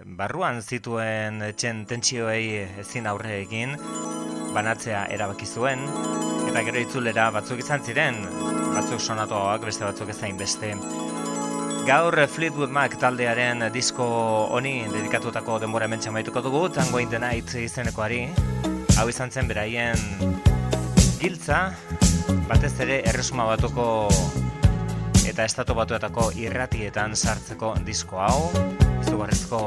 barruan 0.07 0.63
zituen 0.63 1.43
txen 1.59 1.83
tentsioei 1.91 2.63
ezin 2.85 3.11
aurre 3.11 3.41
egin, 3.41 3.75
banatzea 4.55 5.09
erabaki 5.11 5.51
zuen, 5.51 5.83
eta 6.47 6.63
gero 6.63 6.85
itzulera 6.87 7.27
batzuk 7.35 7.65
izan 7.67 7.83
ziren, 7.83 8.23
batzuk 8.77 9.03
sonatuak, 9.03 9.67
beste 9.67 9.83
batzuk 9.89 10.15
ezain 10.15 10.39
beste. 10.39 10.71
Gaur 11.91 12.15
Fleetwood 12.31 12.71
Mac 12.71 12.95
taldearen 13.03 13.67
disko 13.75 14.07
honi 14.55 14.85
dedikatutako 14.95 15.59
denbora 15.67 15.91
mentxa 15.91 16.15
maituko 16.15 16.47
dugu, 16.47 16.69
Tango 16.79 17.03
in 17.03 17.11
the 17.11 17.19
Night 17.19 17.59
izenekoari, 17.59 18.29
hau 19.01 19.11
izan 19.11 19.35
zen 19.35 19.51
beraien 19.51 20.64
giltza, 21.21 21.59
batez 22.49 22.73
ere 22.85 23.01
erresuma 23.11 23.47
batuko 23.49 23.87
eta 25.25 25.47
estatu 25.49 25.75
batuetako 25.79 26.31
irratietan 26.41 27.17
sartzeko 27.17 27.75
disko 27.87 28.21
hau, 28.23 28.51
izugarrizko 29.03 29.63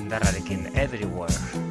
indarrarekin 0.00 0.70
everywhere. 0.74 1.70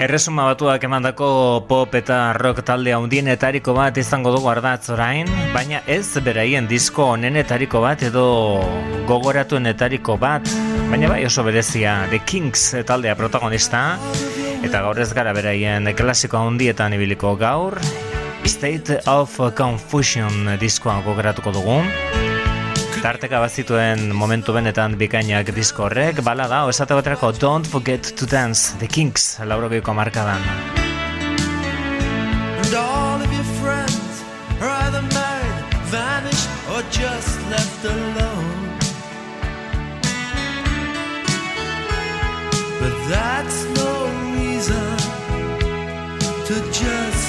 Erresuma 0.00 0.46
batuak 0.48 0.80
emandako 0.86 1.26
pop 1.68 1.92
eta 1.98 2.32
rock 2.32 2.62
talde 2.64 2.94
handienetariko 2.96 3.74
bat 3.76 3.98
izango 4.00 4.30
dugu 4.32 4.48
ardatz 4.48 4.88
orain, 4.94 5.28
baina 5.52 5.82
ez 5.84 6.16
beraien 6.24 6.64
disko 6.70 7.10
onenetariko 7.18 7.82
bat 7.84 8.06
edo 8.08 8.24
gogoratuenetariko 9.10 10.16
bat, 10.22 10.48
baina 10.88 11.10
bai 11.12 11.20
oso 11.28 11.44
berezia 11.44 11.98
The 12.08 12.22
Kings 12.24 12.64
taldea 12.88 13.12
protagonista, 13.20 13.82
eta 14.64 14.80
gaur 14.86 15.04
ez 15.04 15.10
gara 15.12 15.36
beraien 15.36 15.92
klasiko 15.92 16.40
handietan 16.46 16.96
ibiliko 16.96 17.36
gaur, 17.36 17.76
State 18.48 19.02
of 19.04 19.36
Confusion 19.52 20.56
diskoa 20.64 21.02
gogoratuko 21.04 21.52
dugu. 21.60 21.82
Tarteka 23.00 23.38
bazituen 23.40 24.10
momentu 24.12 24.52
benetan 24.52 24.92
bikainak 25.00 25.48
disko 25.56 25.86
horrek, 25.86 26.18
bala 26.20 26.44
da, 26.52 26.58
esate 26.68 26.92
baterako 26.98 27.30
Don't 27.32 27.64
Forget 27.66 28.10
to 28.20 28.26
Dance, 28.28 28.76
The 28.78 28.86
Kings, 28.86 29.38
laurogeiko 29.40 29.94
markadan. 29.96 30.44
And 32.60 32.74
all 32.76 33.22
of 33.24 33.32
your 33.32 33.48
friends 33.62 34.20
are 34.60 34.68
either 34.84 35.00
married, 35.16 35.64
vanished, 35.88 36.48
or 36.74 36.82
just 36.92 37.40
left 37.48 37.84
alone. 37.88 38.68
But 42.80 42.94
that's 43.08 43.64
no 43.80 43.92
reason 44.36 44.92
to 46.48 46.54
just 46.68 47.19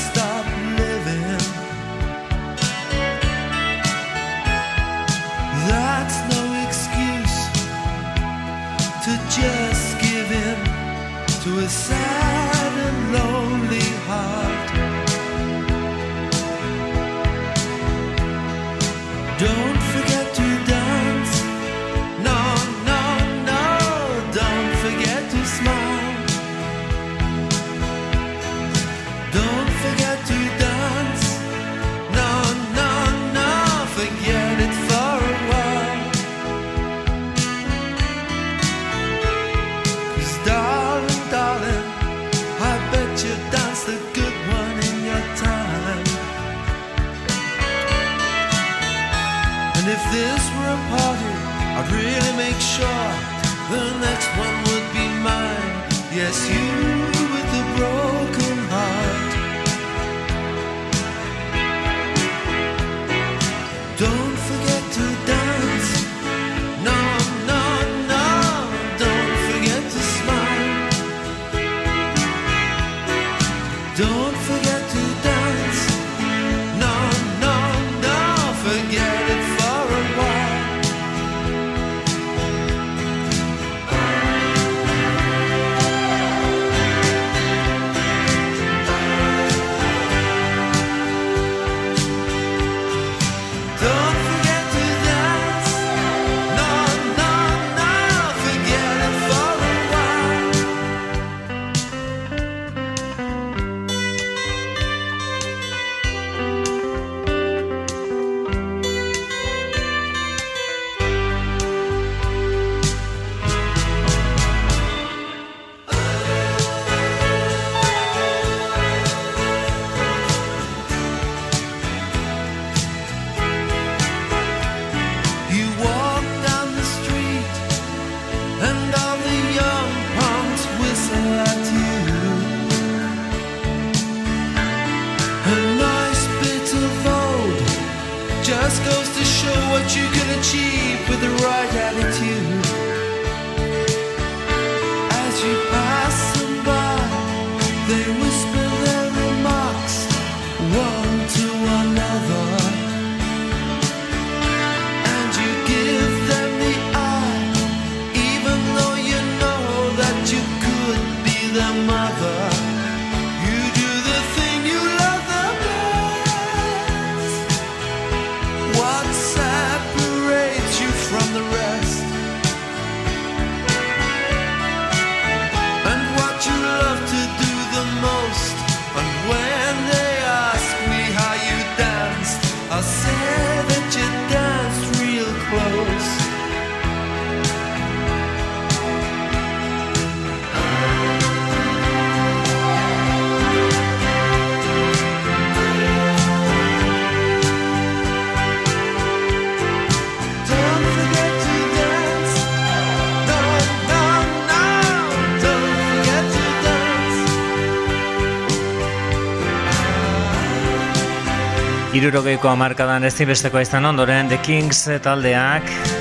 Irurogeiko 212.01 212.49
amarkadan 212.49 213.03
ez 213.05 213.13
izan 213.61 213.85
ondoren 213.85 214.27
The 214.27 214.39
Kings 214.41 214.87
taldeak 215.05 216.00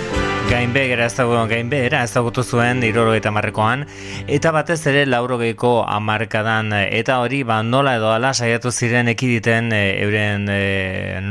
gainbegera 0.61 1.06
ezagutu 1.08 1.46
gainbegera 1.48 2.02
ezagutu 2.04 2.42
zuen 2.44 2.82
iroro 2.84 3.14
eta 3.16 3.30
marrekoan 3.32 3.86
eta 4.28 4.50
batez 4.52 4.78
ere 4.90 5.06
laurogeiko 5.08 5.70
amarkadan 5.88 6.74
eta 6.82 7.16
hori 7.22 7.40
ba 7.48 7.62
nola 7.64 7.94
edo 7.96 8.11
ala 8.12 8.34
saiatu 8.34 8.68
ziren 8.70 9.08
ekiditen 9.08 9.72
e, 9.72 9.80
euren 10.04 10.44
e, 10.52 10.61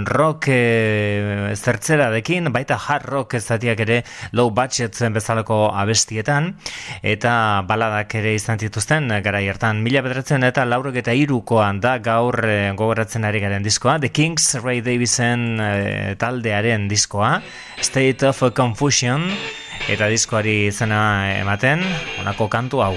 rock 0.09 0.47
e, 0.49 1.53
zertzera 1.53 2.09
dekin 2.09 2.49
baita 2.55 2.79
hard 2.81 3.05
rock 3.05 3.35
ezatiak 3.37 3.83
ere 3.85 3.99
low 4.31 4.49
budget 4.49 4.97
zen 4.97 5.13
bezalako 5.13 5.59
abestietan. 5.77 6.55
Eta 7.03 7.33
baladak 7.69 8.15
ere 8.17 8.33
izan 8.33 8.57
dituzten 8.57 9.11
gara 9.23 9.43
hartan. 9.45 9.83
Mila 9.85 10.01
bederatzen 10.05 10.47
eta 10.47 10.65
laurok 10.65 10.97
eta 11.03 11.13
irukoan 11.13 11.83
da 11.85 11.97
gaur 12.01 12.39
e, 12.47 12.71
gogoratzen 12.73 13.29
ari 13.29 13.43
garen 13.45 13.63
diskoa. 13.63 13.99
The 13.99 14.09
Kings 14.09 14.55
Ray 14.63 14.81
Davisen 14.81 15.59
e, 15.61 16.15
taldearen 16.17 16.89
diskoa. 16.89 17.37
State 17.79 18.25
of 18.27 18.41
Confusion 18.55 19.18
eta 19.89 20.07
diskoari 20.11 20.67
izena 20.69 21.01
ematen 21.39 21.83
honako 22.19 22.47
kantu 22.47 22.83
hau 22.85 22.93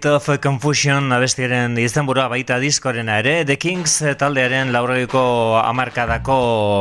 State 0.00 0.14
of 0.16 0.40
Confusion 0.40 1.12
abestiaren 1.12 1.74
izenburua 1.76 2.24
baita 2.32 2.56
diskorena 2.56 3.18
ere, 3.20 3.44
The 3.44 3.58
Kings 3.60 3.98
taldearen 4.16 4.70
laurogeiko 4.72 5.20
amarkadako, 5.60 6.36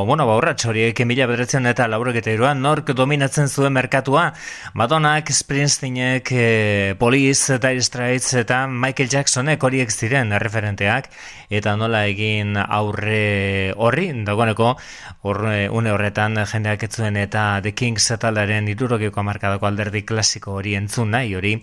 bueno, 0.08 0.24
baurratx 0.30 0.70
horiek 0.72 1.02
mila 1.04 1.28
bedretzen 1.28 1.68
eta 1.68 1.90
laurogeita 1.92 2.32
iruan, 2.32 2.62
nork 2.64 2.94
dominatzen 2.96 3.52
zuen 3.52 3.76
merkatua, 3.76 4.30
Madonnak, 4.74 5.32
Springsteenek, 5.32 6.32
eh, 6.32 6.96
Police, 6.98 7.58
Dire 7.58 7.82
Straits 7.82 8.34
eta 8.34 8.68
Michael 8.68 9.10
Jacksonek 9.10 9.64
horiek 9.64 9.90
ziren 9.90 10.32
referenteak, 10.38 11.10
eta 11.50 11.74
nola 11.76 12.04
egin 12.06 12.54
aurre 12.62 13.74
horri, 13.76 14.12
dagoeneko, 14.26 14.76
horre, 15.26 15.68
une 15.74 15.90
horretan 15.92 16.38
jendeak 16.46 16.84
ez 16.86 16.92
zuen 16.94 17.18
eta 17.18 17.60
The 17.64 17.74
Kings 17.74 18.12
taldearen 18.22 18.68
irurogeiko 18.70 19.20
amarkadako 19.24 19.66
alderdi 19.68 20.04
klasiko 20.06 20.54
hori 20.60 20.76
entzun 20.78 21.10
nahi 21.16 21.34
hori, 21.36 21.56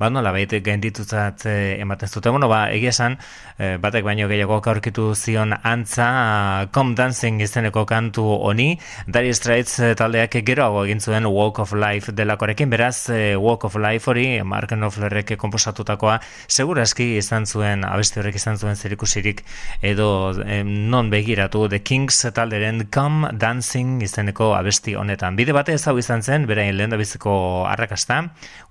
ba 0.00 0.08
nola 0.08 0.32
baita 0.32 0.58
genditutzat 0.64 1.44
eh, 1.50 1.76
ematen 1.82 2.08
zuten. 2.08 2.32
Bueno, 2.32 2.48
ba, 2.48 2.70
egia 2.72 2.94
esan, 2.94 3.18
eh, 3.58 3.76
batek 3.80 4.04
baino 4.04 4.28
gehiago 4.30 4.62
aurkitu 4.64 5.12
zion 5.14 5.52
antza 5.62 6.68
Come 6.72 6.94
Dancing 6.94 7.42
izeneko 7.44 7.84
kantu 7.86 8.24
honi, 8.48 8.78
Dire 9.06 9.34
Straits 9.36 9.78
eh, 9.80 9.92
taldeak 9.98 10.40
geroago 10.46 10.86
egin 10.88 11.04
zuen 11.04 11.28
Walk 11.28 11.60
of 11.60 11.74
Life 11.76 12.12
delakorekin, 12.16 12.63
beraz 12.70 13.08
eh, 13.10 13.36
Walk 13.36 13.64
of 13.64 13.76
Life 13.76 14.10
hori, 14.10 14.42
Mark 14.42 14.72
Knopflerrek 14.72 15.34
komposatutakoa, 15.40 16.18
segurazki 16.48 17.14
izan 17.18 17.46
zuen, 17.46 17.84
abesti 17.84 18.20
horrek 18.20 18.38
izan 18.40 18.58
zuen 18.58 18.76
zerikusirik, 18.76 19.44
edo 19.82 20.08
eh, 20.46 20.62
non 20.64 21.10
begiratu 21.12 21.68
The 21.68 21.82
Kings 21.82 22.24
talderen 22.34 22.88
Come 22.94 23.30
Dancing 23.32 24.02
izeneko 24.02 24.54
abesti 24.56 24.96
honetan. 24.98 25.36
Bide 25.36 25.54
bate 25.56 25.76
hau 25.84 25.98
izan 25.98 26.22
zen, 26.22 26.48
berain 26.50 26.76
lehen 26.76 26.98
biziko 26.98 27.36
arrakasta, 27.68 28.22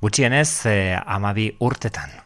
gutxienez 0.01 0.49
eh, 0.69 0.99
amabi 1.05 1.51
urtetan. 1.59 2.23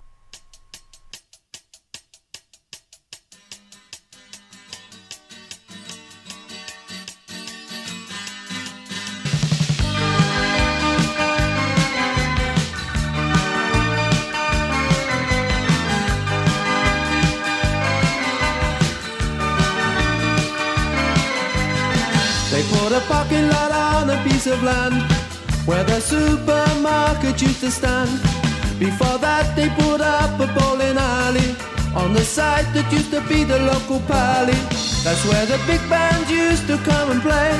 That's 35.07 35.23
where 35.23 35.45
the 35.45 35.57
big 35.65 35.79
bands 35.89 36.29
used 36.29 36.67
to 36.67 36.77
come 36.79 37.11
and 37.11 37.21
play. 37.21 37.51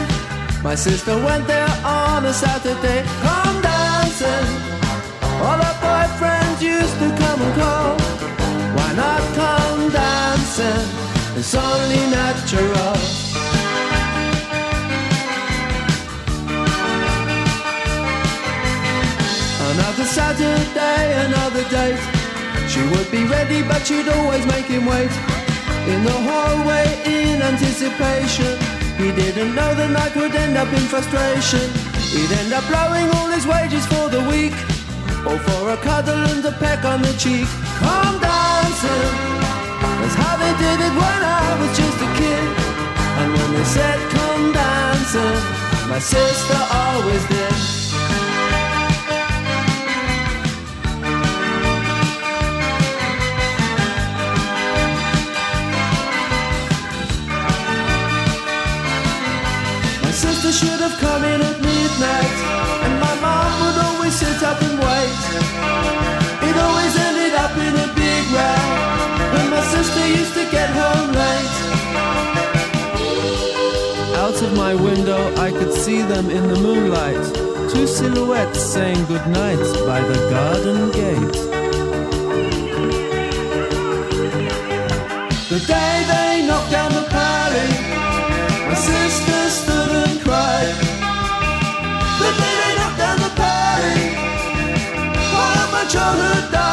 My 0.62 0.76
sister 0.76 1.16
went 1.16 1.48
there 1.48 1.72
on 1.86 2.26
a 2.26 2.34
Saturday, 2.34 3.06
come 3.24 3.62
dancing. 3.62 4.48
All 5.46 5.56
her 5.56 5.78
boyfriends 5.80 6.62
used 6.62 6.98
to 7.00 7.08
come 7.16 7.42
and 7.42 7.54
call. 7.56 7.98
Why 8.76 8.90
not 9.00 9.24
come 9.40 9.90
dancing? 9.92 10.84
It's 11.40 11.56
only 11.56 12.04
natural. 12.12 13.00
Another 19.72 20.04
Saturday, 20.04 21.26
another 21.28 21.64
date. 21.70 22.04
She 22.68 22.82
would 22.92 23.10
be 23.10 23.24
ready, 23.24 23.64
but 23.64 23.88
she'd 23.88 24.10
always 24.10 24.46
make 24.48 24.66
him 24.66 24.86
wait. 24.86 25.37
In 25.88 26.04
the 26.04 26.18
hallway, 26.28 26.86
in 27.06 27.42
anticipation. 27.42 28.54
He 28.98 29.12
didn't 29.12 29.56
know 29.56 29.74
the 29.74 29.88
night 29.88 30.14
would 30.16 30.36
end 30.36 30.58
up 30.58 30.68
in 30.74 30.86
frustration. 30.92 31.66
He'd 32.12 32.32
end 32.42 32.52
up 32.52 32.66
blowing 32.68 33.08
all 33.16 33.30
his 33.32 33.48
wages 33.48 33.86
for 33.86 34.10
the 34.10 34.22
week. 34.28 34.56
Or 35.24 35.38
for 35.40 35.72
a 35.72 35.78
cuddle 35.78 36.24
and 36.32 36.44
a 36.46 36.52
peck 36.52 36.84
on 36.84 37.02
the 37.02 37.14
cheek. 37.14 37.48
Come 37.80 38.20
dancing. 38.20 39.12
That's 40.02 40.18
how 40.24 40.36
they 40.36 40.54
did 40.60 40.80
it 40.88 40.94
when 41.02 41.20
I 41.24 41.48
was 41.60 41.72
just 41.78 41.98
a 42.08 42.10
kid. 42.20 42.48
And 43.20 43.28
when 43.36 43.50
they 43.56 43.68
said 43.76 44.00
come 44.12 44.52
dancing, 44.52 45.40
my 45.90 46.00
sister 46.00 46.60
always 46.72 47.24
did. 47.28 47.77
In 67.60 67.76
a 67.76 67.90
big 67.96 68.24
row, 68.32 68.64
and 69.38 69.50
my 69.50 69.64
sister 69.74 70.04
used 70.20 70.34
to 70.34 70.46
get 70.52 70.70
home 70.70 71.12
late. 71.22 71.56
Out 74.24 74.42
of 74.42 74.52
my 74.58 74.74
window, 74.76 75.22
I 75.38 75.52
could 75.52 75.74
see 75.74 76.02
them 76.02 76.30
in 76.30 76.48
the 76.48 76.60
moonlight, 76.60 77.24
two 77.72 77.88
silhouettes 77.88 78.60
saying 78.60 79.06
goodnight 79.06 79.60
by 79.86 80.02
the 80.02 80.20
garden 80.30 80.92
gate. 80.92 81.38
The 85.50 85.60
day 85.66 86.04
they 86.12 86.46
knocked 86.48 86.72
down 86.72 86.92
the 86.92 87.06
pally, 87.10 87.70
my 88.68 88.76
sister 88.76 89.50
stood 89.50 89.92
and 90.10 90.20
cried. 90.22 90.76
The 92.22 92.32
day 92.42 92.54
they 92.62 92.74
knocked 92.80 93.00
down 93.04 93.18
the 93.26 93.34
pally, 93.42 94.00
part 95.34 95.58
of 95.64 95.70
my 95.72 95.86
childhood 95.94 96.52
died, 96.52 96.67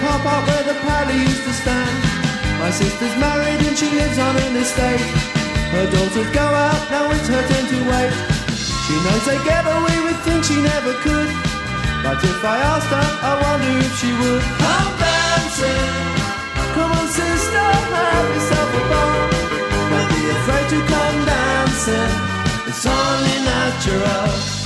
car 0.00 0.18
park 0.24 0.42
where 0.48 0.64
the 0.64 0.76
pally 0.80 1.16
used 1.28 1.44
to 1.44 1.52
stand. 1.52 1.96
My 2.58 2.70
sister's 2.70 3.16
married 3.20 3.60
and 3.68 3.76
she 3.76 3.88
lives 3.92 4.18
on 4.18 4.34
an 4.36 4.56
estate. 4.56 5.04
Her 5.76 5.86
daughters 5.92 6.30
go 6.32 6.46
out, 6.66 6.82
now 6.90 7.12
it's 7.12 7.28
her 7.28 7.42
turn 7.48 7.66
to 7.72 7.78
wait. 7.90 8.14
She 8.84 8.94
knows 9.04 9.24
they 9.28 9.40
get 9.44 9.64
away 9.64 9.98
with 10.06 10.18
things 10.24 10.48
she 10.48 10.58
never 10.60 10.92
could. 11.04 11.30
But 12.02 12.18
if 12.24 12.40
I 12.44 12.56
asked 12.72 12.90
her, 12.96 13.08
I 13.30 13.32
wonder 13.44 13.72
if 13.86 13.92
she 14.00 14.10
would. 14.20 14.42
Come 14.64 14.92
dancing. 15.04 15.92
Come 16.74 16.90
on, 16.98 17.06
sister, 17.08 17.68
have 17.96 18.28
yourself 18.34 18.70
a 18.80 18.82
ball. 18.90 19.20
Don't 19.90 20.08
be 20.16 20.22
afraid 20.36 20.66
to 20.74 20.80
come 20.92 21.18
dancing. 21.28 22.12
It's 22.68 22.84
only 22.86 23.36
natural. 23.44 24.59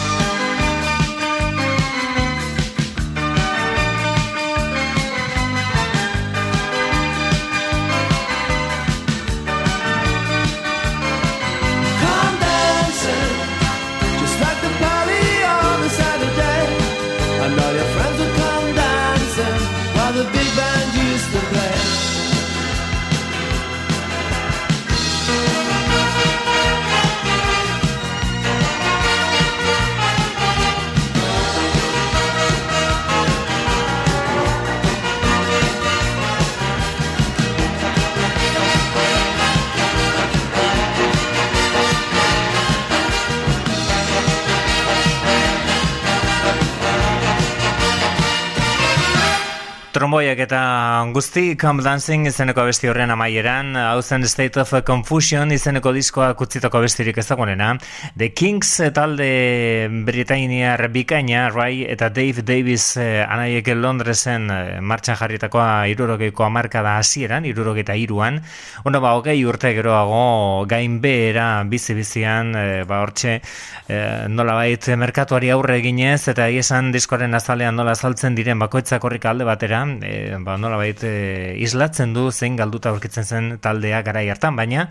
Tromboiak 50.14 50.38
eta 50.44 51.10
guzti 51.10 51.56
Come 51.58 51.82
Dancing 51.82 52.28
izeneko 52.28 52.60
abesti 52.62 52.86
horren 52.86 53.10
amaieran, 53.10 53.72
hau 53.74 53.98
zen 53.98 54.22
State 54.30 54.60
of 54.62 54.70
Confusion 54.86 55.50
izeneko 55.50 55.90
diskoa 55.90 56.28
kutzitako 56.38 56.78
abestirik 56.78 57.18
ezagunena. 57.18 57.72
The 58.14 58.28
Kings 58.30 58.76
talde 58.94 59.88
Britainia 60.06 60.76
bikaina, 60.86 61.48
Ray 61.50 61.82
eta 61.90 62.12
Dave 62.14 62.44
Davis 62.46 62.96
eh, 62.96 63.26
anaiek 63.26 63.72
Londresen 63.74 64.46
eh, 64.54 64.80
martxan 64.80 65.18
jarritakoa 65.18 65.88
irurogeiko 65.90 66.46
amarka 66.46 66.84
da 66.86 66.94
hasieran, 67.00 67.44
irurogeita 67.50 67.98
iruan. 67.98 68.38
Ono 68.84 69.00
ba, 69.02 69.16
hogei 69.18 69.40
urte 69.44 69.74
geroago 69.74 70.62
gain 70.70 71.00
behera 71.02 71.64
bizi-bizian, 71.66 72.54
eh, 72.54 72.84
ba 72.86 73.00
hortxe, 73.02 73.40
eh, 73.88 74.28
nola 74.28 74.54
bait, 74.62 74.92
merkatuari 74.94 75.50
aurre 75.50 75.80
eginez, 75.82 76.28
eta 76.28 76.46
esan 76.54 76.92
diskoaren 76.94 77.34
azalean 77.34 77.74
nola 77.74 77.96
saltzen 77.98 78.38
diren 78.38 78.62
bakoitzak 78.62 79.02
horrik 79.02 79.26
alde 79.26 79.50
batera, 79.50 79.82
e, 80.04 80.36
ba, 80.44 80.56
nola 80.60 80.78
baita 80.80 81.08
e, 81.08 81.56
islatzen 81.64 82.14
du 82.16 82.30
zein 82.30 82.56
galduta 82.60 82.92
aurkitzen 82.92 83.24
zen 83.24 83.50
taldea 83.64 84.02
gara 84.06 84.22
hartan, 84.30 84.56
baina 84.56 84.88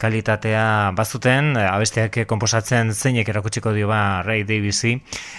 kalitatea 0.00 0.92
bazuten, 0.96 1.54
abesteak 1.56 2.24
komposatzen 2.28 2.92
zeinek 2.92 3.28
erakutsiko 3.30 3.72
dio 3.72 3.88
ba 3.88 4.22
Ray 4.26 4.44
Davisi, 4.44 4.94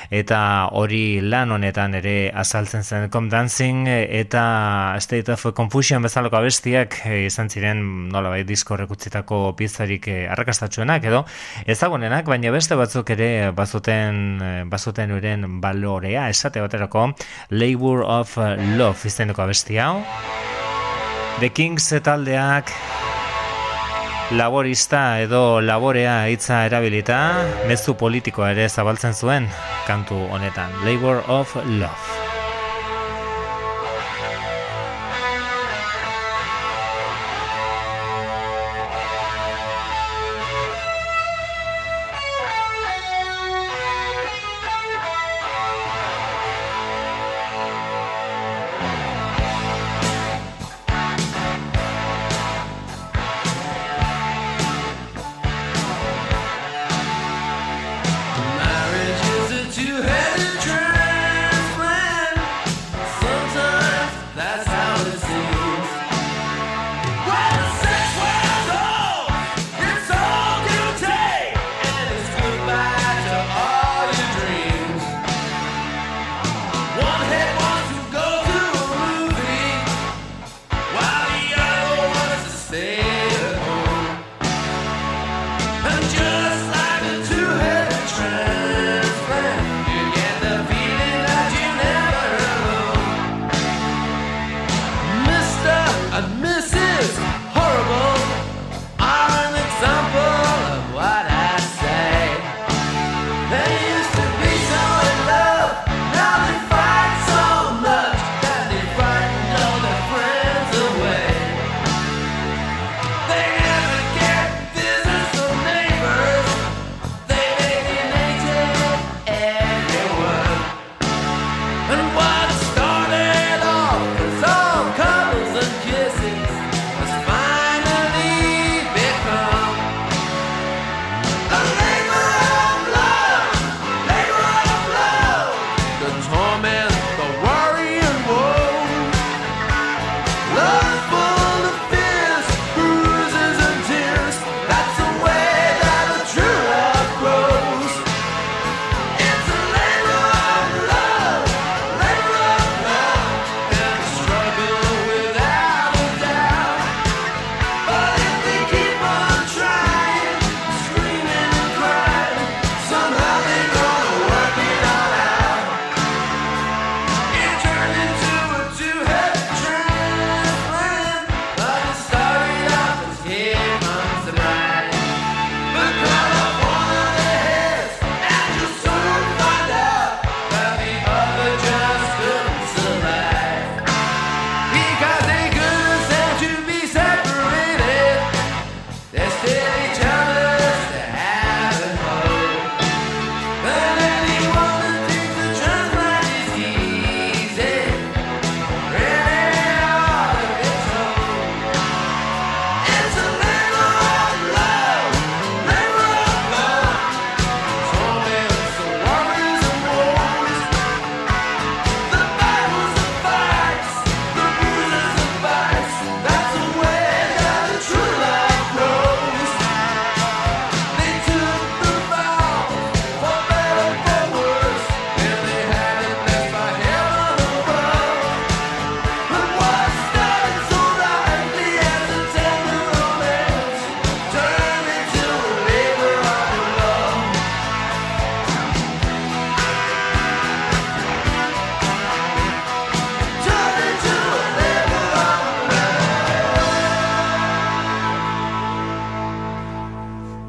eta 0.09 0.39
hori 0.71 1.19
lan 1.21 1.51
honetan 1.51 1.95
ere 1.99 2.31
azaltzen 2.33 2.83
zen 2.83 3.09
Com 3.11 3.29
Dancing, 3.29 3.87
eta 3.87 4.95
State 4.99 5.31
of 5.33 5.45
Confusion 5.55 6.03
bezaloko 6.03 6.39
abestiak 6.39 7.01
e, 7.05 7.25
izan 7.27 7.49
ziren 7.49 7.83
nola 8.09 8.31
bai 8.33 8.43
disko 8.47 8.77
rekutzitako 8.79 9.53
pizzarik 9.59 10.07
e, 10.07 10.17
arrakastatxuenak, 10.31 11.05
edo 11.11 11.25
ezagunenak, 11.65 12.25
baina 12.29 12.53
beste 12.55 12.77
batzuk 12.79 13.11
ere 13.15 13.51
bazuten, 13.55 14.67
bazuten 14.71 15.15
uren 15.15 15.59
balorea, 15.61 16.29
esate 16.29 16.63
baterako, 16.63 17.09
Labor 17.51 18.05
of 18.07 18.37
Love 18.77 19.11
izeneko 19.11 19.45
abesti 19.45 19.79
hau. 19.83 19.99
The 21.39 21.49
Kings 21.51 21.91
taldeak 22.03 22.71
laborista 24.31 25.21
edo 25.21 25.61
laborea 25.61 26.25
hitza 26.31 26.65
erabilita 26.65 27.19
mezu 27.69 27.93
politikoa 27.99 28.51
ere 28.55 28.67
zabaltzen 28.69 29.13
zuen 29.13 29.49
kantu 29.87 30.17
honetan. 30.33 30.73
Labor 30.85 31.23
of 31.27 31.55
Love 31.65 32.24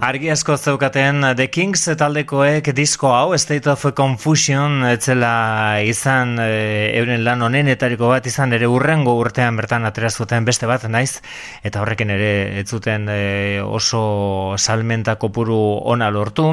Argi 0.06 0.28
asko 0.30 0.54
zeukaten 0.54 1.24
The 1.34 1.48
Kings 1.50 1.80
taldekoek 1.98 2.68
disko 2.78 3.08
hau 3.10 3.34
State 3.42 3.66
of 3.72 3.82
Confusion 3.98 4.84
etzela 4.86 5.80
izan 5.82 6.36
e, 6.38 6.92
euren 7.00 7.24
lan 7.26 7.42
honenetariko 7.42 8.12
bat 8.12 8.28
izan 8.30 8.54
ere 8.54 8.68
urrengo 8.70 9.16
urtean 9.18 9.58
bertan 9.58 9.88
atera 9.88 10.12
zuten 10.14 10.46
beste 10.46 10.68
bat 10.70 10.84
naiz 10.86 11.18
eta 11.66 11.82
horrekin 11.82 12.12
ere 12.14 12.30
ez 12.60 12.68
zuten 12.70 13.08
e, 13.10 13.58
oso 13.58 14.54
salmenta 14.62 15.16
kopuru 15.18 15.58
ona 15.90 16.12
lortu 16.14 16.52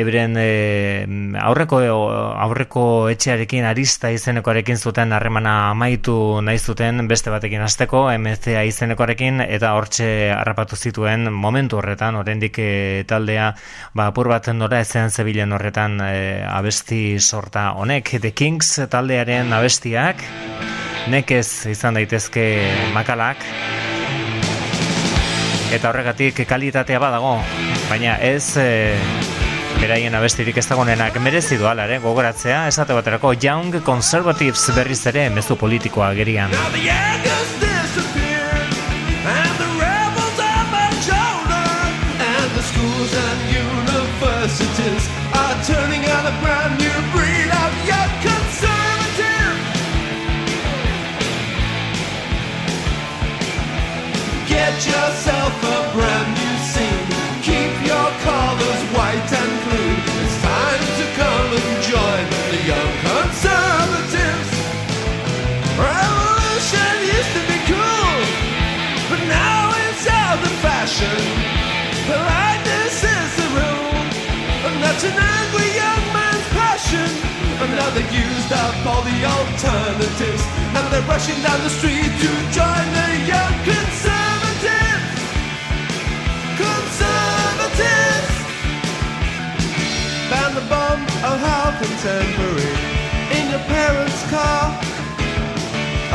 ebren 0.00 0.36
e, 0.40 1.06
aurreko 1.40 1.80
aurreko 2.46 2.84
etxearekin 3.12 3.68
arista 3.68 4.10
izenekoarekin 4.14 4.80
zuten 4.80 5.12
harremana 5.16 5.54
amaitu 5.70 6.14
nahi 6.44 6.58
zuten 6.58 7.06
beste 7.08 7.30
batekin 7.30 7.62
hasteko 7.64 8.06
MCA 8.16 8.64
izenekoarekin 8.68 9.44
eta 9.46 9.74
hortxe 9.78 10.10
harrapatu 10.34 10.76
zituen 10.76 11.30
momentu 11.32 11.80
horretan 11.80 12.18
oraindik 12.20 12.58
taldea 13.06 13.52
ba 13.94 14.10
apur 14.10 14.28
bat 14.32 14.48
nora 14.54 14.80
ezean 14.80 15.10
zebilen 15.10 15.52
horretan 15.52 16.00
e, 16.04 16.42
abesti 16.48 17.18
sorta 17.20 17.70
honek 17.78 18.16
The 18.20 18.32
Kings 18.32 18.80
taldearen 18.90 19.52
abestiak 19.52 20.24
nekez 21.08 21.66
izan 21.70 21.96
daitezke 21.96 22.44
makalak. 22.94 23.44
Eta 25.70 25.92
horregatik 25.92 26.42
kalitatea 26.50 26.98
badago 26.98 27.36
baina 27.88 28.16
ez 28.26 28.56
e, 28.58 28.70
beraien 29.80 30.14
abestirik 30.14 30.58
ez 30.60 30.66
dagoenak 30.68 31.16
merezi 31.24 31.56
du 31.60 31.66
ala, 31.68 31.86
gogoratzea, 32.02 32.66
esate 32.68 32.96
baterako 32.96 33.32
Young 33.40 33.80
Conservatives 33.86 34.68
berriz 34.76 35.00
ere 35.12 35.28
mezu 35.32 35.56
politikoa 35.56 36.12
gerian. 36.20 36.52
Up 78.60 78.76
all 78.84 79.02
the 79.02 79.20
alternatives. 79.24 80.44
Now 80.74 80.84
they're 80.92 81.08
rushing 81.08 81.40
down 81.42 81.60
the 81.64 81.72
street 81.72 82.12
to 82.24 82.30
join 82.52 82.86
the 83.00 83.08
young 83.32 83.54
conservatives. 83.64 85.08
Conservatives! 86.60 88.32
Ban 90.30 90.50
the 90.58 90.64
bomb, 90.68 91.00
oh 91.26 91.36
how 91.40 91.72
contemporary. 91.80 92.74
In 93.36 93.44
your 93.52 93.64
parents' 93.64 94.24
car. 94.28 94.76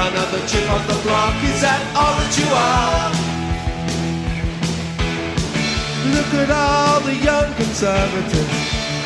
Another 0.07 0.41
chip 0.45 0.69
on 0.69 0.83
the 0.91 0.99
block, 1.05 1.35
is 1.49 1.61
that 1.65 1.81
all 1.97 2.13
that 2.19 2.33
you 2.37 2.49
are? 2.53 3.09
Look 6.15 6.31
at 6.43 6.49
all 6.51 6.99
the 7.09 7.15
young 7.15 7.49
conservatives 7.55 8.53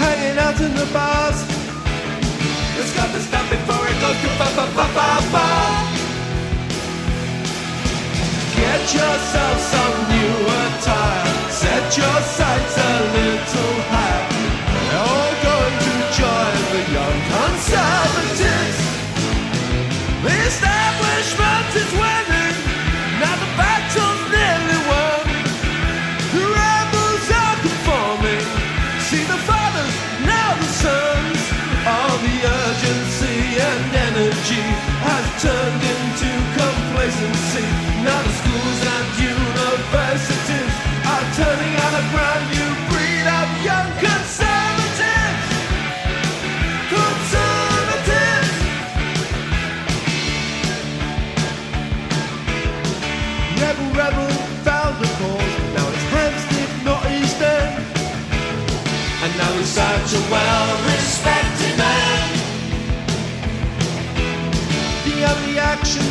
hanging 0.02 0.38
out 0.38 0.60
in 0.60 0.74
the 0.76 0.88
bars. 0.92 1.59
It's 2.82 2.94
got 2.96 3.12
to 3.12 3.20
stop 3.20 3.50
before 3.50 3.86
it 3.92 3.98
goes 4.00 4.16
to 4.24 4.30
ba 4.40 4.48
ba 4.56 4.66
ba 4.78 4.86
ba 4.96 5.10
ba. 5.34 5.48
Get 8.56 8.84
yourself 9.00 9.58
some 9.74 9.98
new 10.14 10.36
attire. 10.62 11.28
Set 11.52 11.86
your 12.00 12.20
sights 12.38 12.76
a 12.78 12.94
little 13.18 13.76
higher. 13.92 14.28
They're 14.72 15.04
all 15.12 15.34
going 15.50 15.76
to 15.88 15.94
join 16.20 16.58
the 16.72 16.82
young 16.96 17.20
conservatives. 17.36 17.89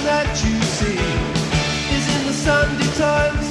That 0.08 0.32
you 0.42 0.56
see 0.78 1.00
is 1.92 2.04
in 2.16 2.22
the 2.24 2.32
Sunday 2.32 2.88
Times. 2.96 3.46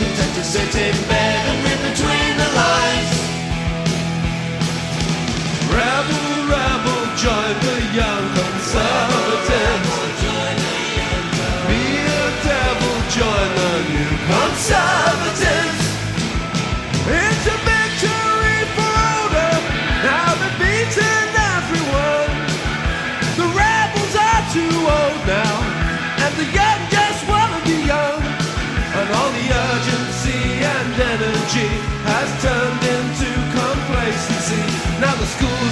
Content 0.00 0.32
to 0.38 0.44
sit 0.54 0.72
in 0.72 0.96
bed 1.04 1.40
and 1.50 1.58
read 1.68 1.80
between 1.90 2.32
the 2.42 2.50
lines. 2.62 3.12
Rebel, 5.68 6.24
rebel, 6.48 7.00
join 7.24 7.54
the 7.68 7.76
young 8.00 8.24
conservatives. 8.40 9.90
Be 11.68 11.84
a 12.08 12.28
devil, 12.48 12.96
join 13.18 13.50
the 13.60 13.74
new 13.92 14.12
conservatives. 14.32 14.97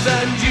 And 0.08 0.45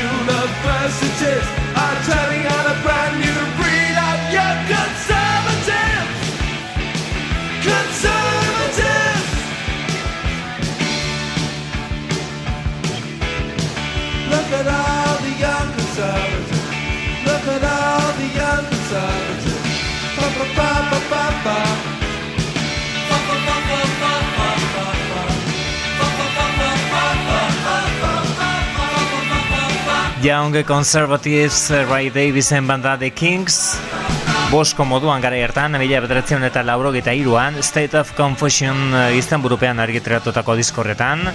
Young 30.26 30.64
Conservatives, 30.64 31.70
Ray 31.70 32.10
Davisen 32.10 32.66
banda 32.66 32.98
The 32.98 33.12
Kings, 33.12 33.78
Bosko 34.50 34.82
moduan 34.84 35.22
gara 35.22 35.38
hartan, 35.38 35.78
mila 35.78 36.00
bederatzen 36.02 36.42
eta 36.48 36.64
lauro 36.66 36.90
gita 36.90 37.14
iruan, 37.14 37.62
State 37.62 37.94
of 38.00 38.16
Confusion 38.18 38.90
izan 39.14 39.44
burupean 39.46 39.78
argitratutako 39.78 40.56
diskorretan. 40.58 41.30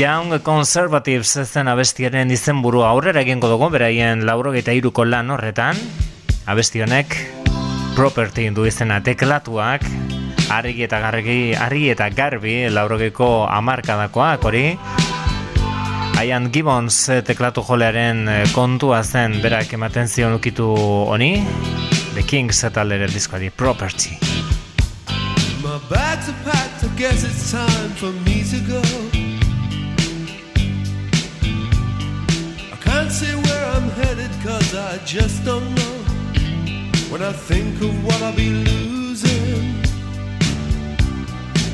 Young 0.00 0.38
Conservatives 0.40 1.44
zen 1.44 1.68
abestiaren 1.68 2.32
izenburu 2.32 2.86
aurrera 2.88 3.20
egingo 3.20 3.52
dugu, 3.52 3.68
beraien 3.68 4.24
lauro 4.24 4.56
gita 4.56 4.72
iruko 4.72 5.04
lan 5.04 5.28
horretan. 5.36 5.76
Abesti 6.48 6.80
honek, 6.80 7.18
property 8.00 8.48
du 8.48 8.64
izena 8.64 9.02
teklatuak, 9.04 9.84
argi 10.48 10.88
eta 10.88 11.04
garbi, 11.04 11.40
argi 11.52 11.90
eta 11.92 12.08
garbi 12.16 12.62
laurogeko 12.72 13.34
amarkadakoak 13.44 14.48
hori. 14.48 14.70
Ian 16.22 16.50
Gibbons 16.52 16.96
teklatu 17.26 17.64
jolearen 17.66 18.28
kontua 18.54 19.02
zen 19.02 19.40
berak 19.42 19.72
ematen 19.74 20.08
zion 20.08 20.36
ukitu 20.38 20.68
honi. 21.08 21.32
The 22.14 22.22
Kings 22.22 22.64
eta 22.64 22.84
lere 22.84 23.08
diskoari 23.08 23.50
Property. 23.50 24.18
My 25.62 25.78
bags 25.90 26.28
are 26.28 26.38
packed 26.44 26.72
guess 26.96 27.24
it's 27.24 27.50
time 27.50 27.90
for 28.00 28.12
me 28.24 28.44
to 28.44 28.58
go. 28.60 28.82
I 32.72 32.76
can't 32.80 33.10
say 33.10 33.34
where 33.34 33.64
I'm 33.74 33.88
headed, 33.90 34.30
cause 34.44 34.74
I 34.74 34.98
just 35.04 35.44
don't 35.44 35.68
know. 35.74 35.94
When 37.10 37.22
I 37.22 37.32
think 37.32 37.80
of 37.82 38.04
what 38.04 38.22
I'll 38.22 38.36
be 38.36 38.50
losing, 38.50 39.82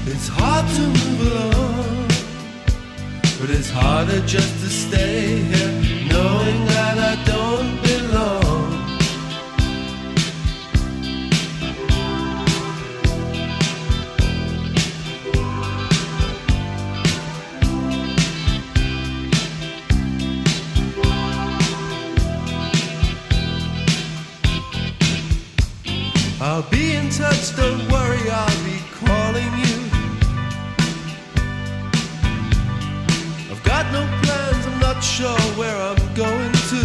it's 0.06 0.28
hard 0.28 0.66
to 0.76 0.82
move 0.82 1.32
along. 1.32 2.07
But 3.40 3.50
it's 3.50 3.70
harder 3.70 4.20
just 4.26 4.52
to 4.64 4.68
stay 4.68 5.36
here, 5.36 5.72
knowing 6.10 6.66
that 6.66 6.98
I 6.98 7.14
don't 7.24 7.80
belong. 7.82 8.68
I'll 26.40 26.62
be 26.70 26.96
in 26.96 27.08
touch, 27.10 27.54
don't 27.56 27.88
worry, 27.88 28.28
I'll 28.30 28.64
be 28.64 28.82
calling 29.00 29.58
you. 29.60 29.67
Got 33.82 33.92
no 33.92 34.04
plans, 34.22 34.66
I'm 34.66 34.80
not 34.80 35.00
sure 35.04 35.40
where 35.56 35.76
I'm 35.76 36.02
going 36.14 36.52
to. 36.72 36.82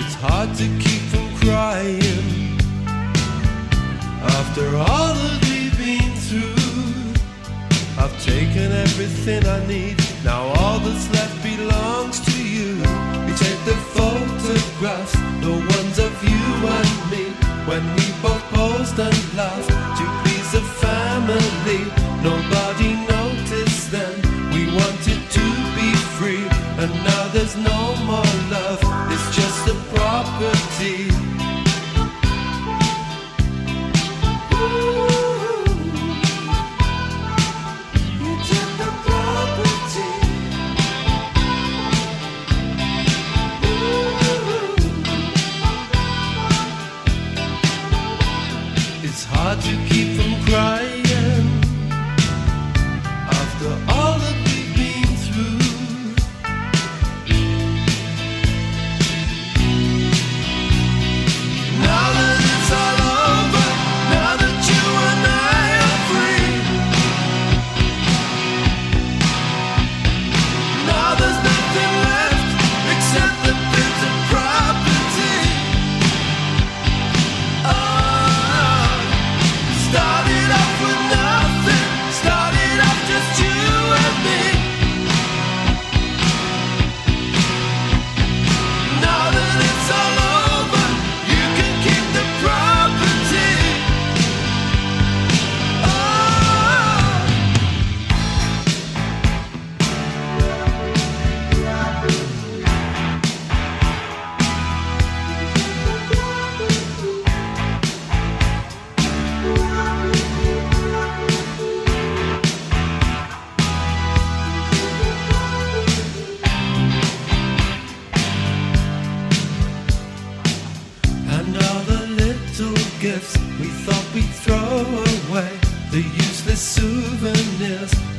It's 0.00 0.14
hard 0.26 0.54
to 0.56 0.66
keep 0.78 1.02
from 1.12 1.26
crying 1.36 2.58
after 4.38 4.66
all 4.76 5.14
that 5.20 5.38
we've 5.48 5.76
been 5.78 6.12
through. 6.26 7.16
I've 7.96 8.16
taken 8.22 8.72
everything 8.86 9.46
I 9.46 9.66
need, 9.66 9.96
now 10.22 10.42
all 10.60 10.80
that's 10.80 11.08
left 11.16 11.36
belongs 11.42 12.20
to 12.28 12.36
you. 12.56 12.72
You 13.26 13.34
take 13.46 13.60
the 13.70 13.78
photographs, 13.96 15.14
the 15.46 15.56
ones 15.76 15.96
of 15.98 16.12
you 16.28 16.44
and 16.76 16.94
me, 17.12 17.24
when 17.68 17.82
we 17.96 18.06
both 18.20 18.44
posed 18.52 18.98
and 18.98 19.18
laughed 19.34 19.70
to 19.98 20.04
please 20.20 20.52
the 20.52 20.64
family. 20.84 21.82
Nobody 22.22 22.90
noticed 22.96 23.09
and 26.82 26.94
now 27.04 27.28
there's 27.28 27.56
no 27.56 27.94
more 28.06 28.32
love, 28.50 28.80
it's 29.12 29.36
just 29.36 29.68
a 29.68 29.74
property. 29.94 31.19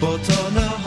Vatana 0.01 0.80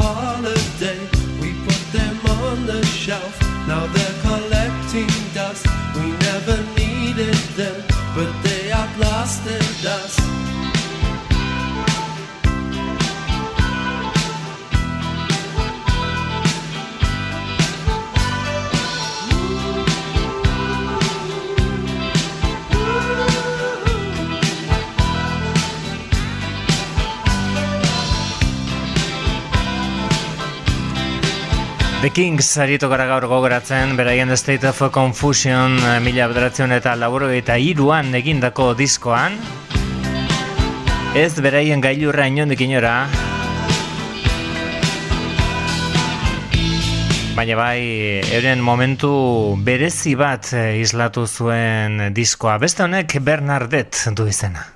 Kings 32.14 32.46
aritu 32.62 32.86
gara 32.86 33.08
gaur 33.10 33.24
gogoratzen, 33.26 33.96
beraien 33.98 34.28
The 34.30 34.36
State 34.38 34.68
of 34.68 34.78
Confusion 34.94 35.72
eh, 35.82 35.96
mila 35.98 36.28
bederatzen 36.30 36.70
eta 36.70 36.92
laburo 36.94 37.26
eta 37.34 37.56
iruan 37.58 38.14
egindako 38.14 38.68
diskoan. 38.78 39.34
Ez 41.18 41.32
beraien 41.42 41.82
gailurra 41.82 42.28
inondik 42.30 42.62
inora. 42.62 43.08
Baina 47.34 47.58
bai, 47.58 47.82
euren 48.38 48.62
momentu 48.62 49.10
berezi 49.66 50.14
bat 50.14 50.52
eh, 50.54 50.78
islatu 50.84 51.26
zuen 51.26 52.14
diskoa. 52.14 52.60
Beste 52.62 52.86
honek 52.86 53.18
Bernardet 53.26 54.06
du 54.14 54.30
izena. 54.30 54.73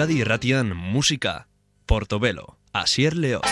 Euskadi 0.00 0.20
Irratian 0.20 0.74
Musika, 0.74 1.46
Portobelo, 1.84 2.56
Asier 2.72 3.14
León. 3.14 3.42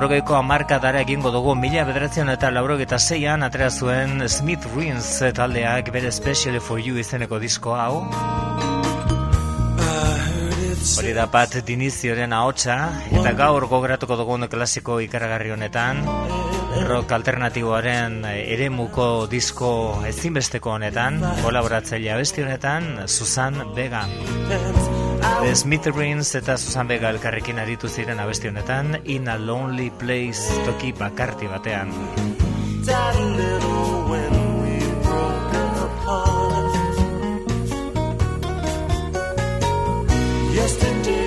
laurogeiko 0.00 0.32
amarkadara 0.32 1.02
egingo 1.04 1.28
dugu. 1.28 1.52
Mila 1.60 1.82
bederatzen 1.84 2.30
eta 2.32 2.48
laurogeita 2.48 2.96
zeian 2.96 3.42
atera 3.44 3.66
zuen 3.68 4.22
Smith 4.32 4.64
Ruins 4.72 5.08
taldeak 5.36 5.90
bere 5.92 6.08
Special 6.10 6.56
For 6.60 6.80
You 6.80 6.96
izeneko 7.02 7.36
disko 7.38 7.74
hau. 7.76 8.06
Hori 10.96 11.12
da 11.12 11.26
bat 11.28 11.58
dinizioren 11.68 12.32
ahotsa 12.32 12.78
eta 13.10 13.34
gaur 13.36 13.66
gogratuko 13.68 14.16
dugun 14.16 14.48
klasiko 14.48 14.96
ikaragarri 15.04 15.52
honetan 15.52 16.00
rock 16.88 17.12
alternatiboaren 17.18 18.22
eremuko 18.30 19.10
disko 19.28 19.74
ezinbesteko 20.08 20.78
honetan 20.78 21.20
kolaboratzailea 21.42 22.16
beste 22.24 22.46
honetan 22.48 23.04
Susan 23.04 23.60
Vega 23.76 24.06
Susan 24.08 24.48
Vega. 24.48 24.89
The 25.20 25.54
Smithereens 25.54 26.34
eta 26.34 26.56
Susan 26.56 26.88
Vega 26.88 27.10
elkarrekin 27.12 27.60
aritu 27.60 27.88
ziren 27.92 28.20
abesti 28.22 28.48
honetan 28.48 28.96
In 29.04 29.28
a 29.28 29.36
Lonely 29.36 29.90
Place 29.90 30.64
toki 30.64 30.92
bakarti 30.96 31.48
batean. 31.48 31.92
Yesterday 40.56 41.19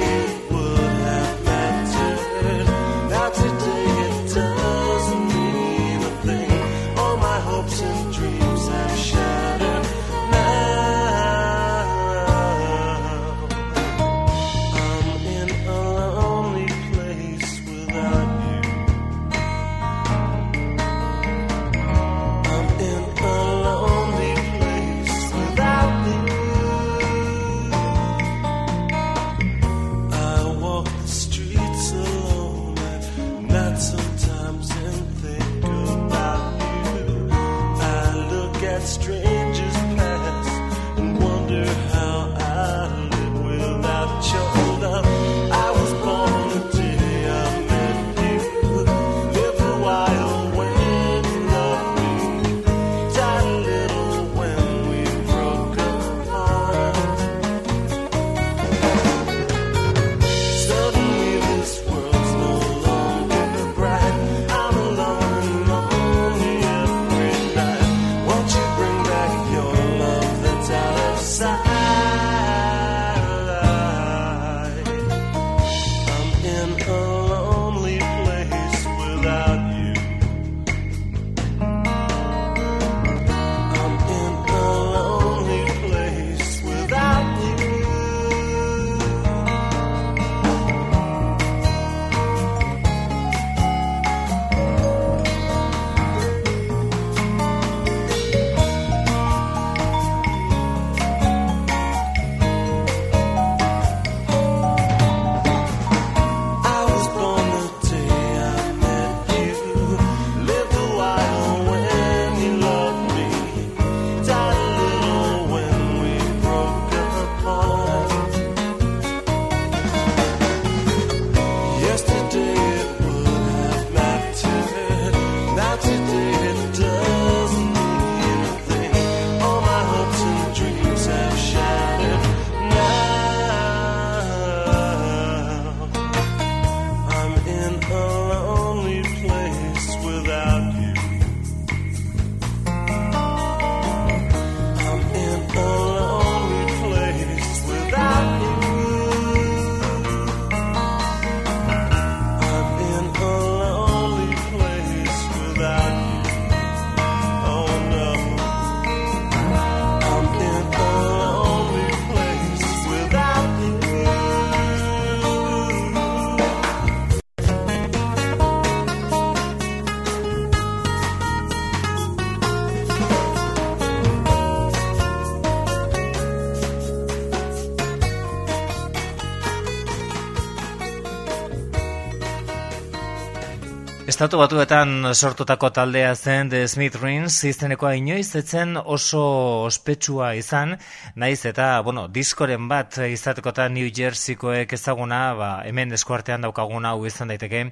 Estatu 184.24 184.38
batuetan 184.40 185.10
sortutako 185.12 185.68
taldea 185.76 186.14
zen 186.16 186.48
The 186.48 186.62
Smith 186.72 186.96
Rings 187.02 187.42
izenekoa 187.44 187.90
inoiz 188.00 188.38
etzen 188.40 188.78
oso 188.80 189.24
ospetsua 189.66 190.30
izan, 190.40 190.78
naiz 191.20 191.42
eta, 191.50 191.82
bueno, 191.84 192.06
diskoren 192.08 192.70
bat 192.72 193.02
izatekotan 193.04 193.76
New 193.76 193.90
Jerseykoek 193.92 194.78
ezaguna, 194.80 195.20
ba, 195.36 195.50
hemen 195.68 195.92
eskuartean 196.00 196.48
daukaguna 196.48 196.94
hau 196.96 197.04
izan 197.10 197.34
daiteke, 197.34 197.66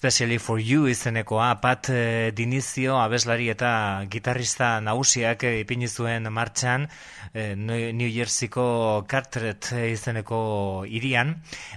Especially 0.00 0.38
for 0.38 0.58
You 0.58 0.86
izenekoa, 0.88 1.60
Pat 1.60 1.90
eh, 1.92 2.32
Dinizio 2.32 2.94
abeslari 2.96 3.50
eta 3.52 4.00
gitarrista 4.08 4.78
nagusiak 4.80 5.42
eh, 5.44 5.58
ipini 5.60 5.90
zuen 5.92 6.24
martxan 6.32 6.86
eh, 7.34 7.52
New 7.52 8.08
Jerseyko 8.08 9.04
Carteret 9.04 9.68
izeneko 9.90 10.86
irian, 10.88 11.34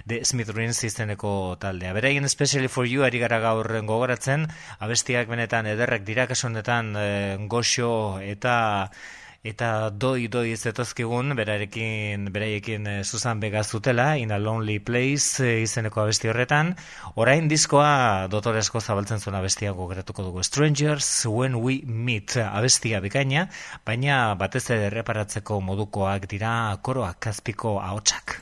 The 0.08 0.22
Smith 0.24 0.54
Rings 0.56 0.80
izeneko 0.88 1.58
taldea. 1.60 1.92
Beraien 1.92 2.24
Especially 2.24 2.72
for 2.72 2.88
You 2.88 3.04
ari 3.04 3.20
gara 3.20 3.42
gaur 3.44 3.68
gogoratzen, 3.68 4.48
abestiak 4.80 5.28
benetan 5.28 5.68
ederrek 5.74 6.08
dira 6.08 6.24
kasu 6.24 6.48
honetan 6.48 6.94
e, 6.96 7.06
goxo 7.44 7.92
eta 8.24 8.56
eta 9.44 9.90
doi 9.92 10.26
doi 10.32 10.56
zetozkigun 10.56 11.34
berarekin 11.36 12.30
beraiekin 12.32 12.86
e, 12.88 12.94
Susan 13.04 13.40
Vega 13.40 13.62
zutela 13.62 14.16
In 14.16 14.32
a 14.32 14.38
Lonely 14.38 14.78
Place 14.80 15.44
e, 15.44 15.60
izeneko 15.62 16.00
abesti 16.00 16.32
horretan. 16.32 16.72
Orain 17.20 17.48
diskoa 17.48 18.26
dotoresko 18.32 18.80
zabaltzen 18.80 19.20
zuen 19.20 19.36
abestia 19.36 19.72
gogoratuko 19.76 20.24
dugu. 20.24 20.42
Strangers 20.42 21.26
When 21.28 21.60
We 21.60 21.82
Meet. 21.84 22.38
Abestia 22.48 23.00
bikaina 23.04 23.48
baina 23.84 24.34
batez 24.40 24.64
ere 24.70 24.88
erreparatzeko 24.88 25.60
modukoak 25.60 26.28
dira 26.30 26.54
koroak 26.82 27.20
kazpiko 27.28 27.78
ahotsak 27.84 28.40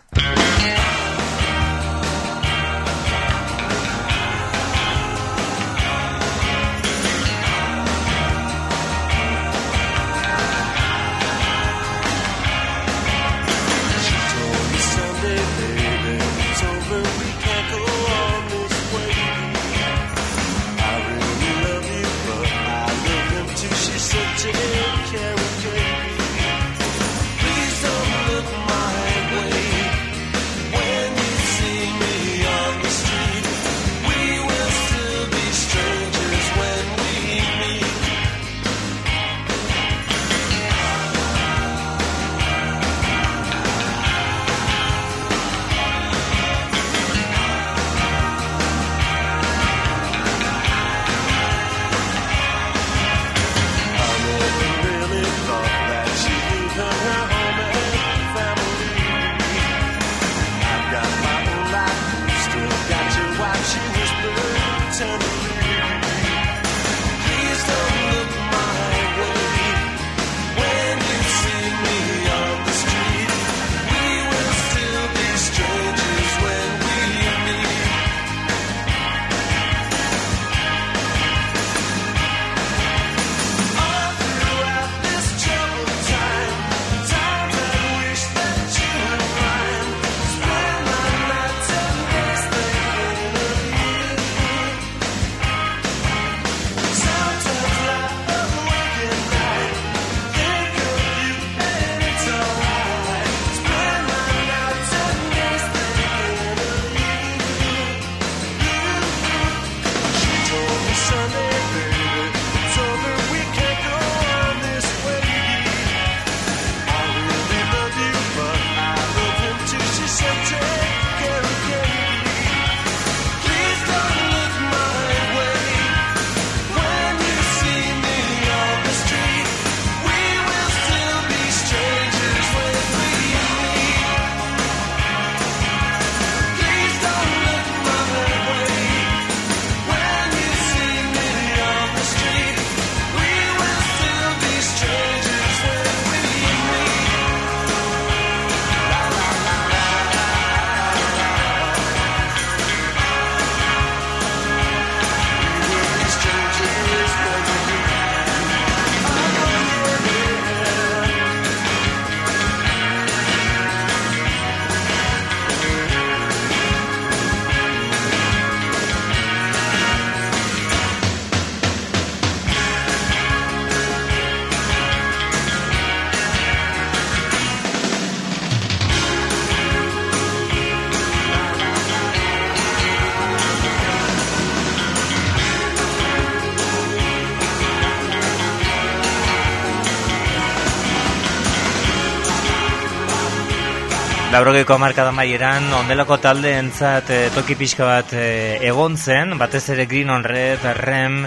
Laurogeiko 194.33 194.73
hamarkada 194.79 195.11
maieran, 195.13 195.67
ondelako 195.77 196.17
talde 196.25 196.55
entzat 196.57 197.11
toki 197.35 197.53
pixka 197.61 197.85
bat 197.85 198.15
e, 198.17 198.23
egon 198.65 198.97
zen, 198.97 199.35
batez 199.37 199.61
ere 199.75 199.85
Green 199.85 200.09
on 200.09 200.25
Red, 200.25 200.65
Rem, 200.79 201.19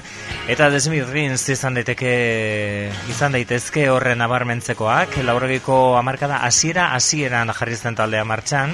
eta 0.50 0.72
The 0.74 0.80
Smith 0.82 1.12
Rings 1.14 1.46
izan 1.54 1.78
daiteke 1.78 2.16
izan 3.14 3.38
daitezke 3.38 3.86
horren 3.94 4.24
nabarmentzekoak. 4.26 5.20
Laurogeiko 5.22 6.00
hamarkada 6.00 6.42
hasiera 6.50 6.96
hasieran 6.98 7.54
jarri 7.54 7.78
zen 7.78 8.02
taldea 8.02 8.26
martxan. 8.26 8.74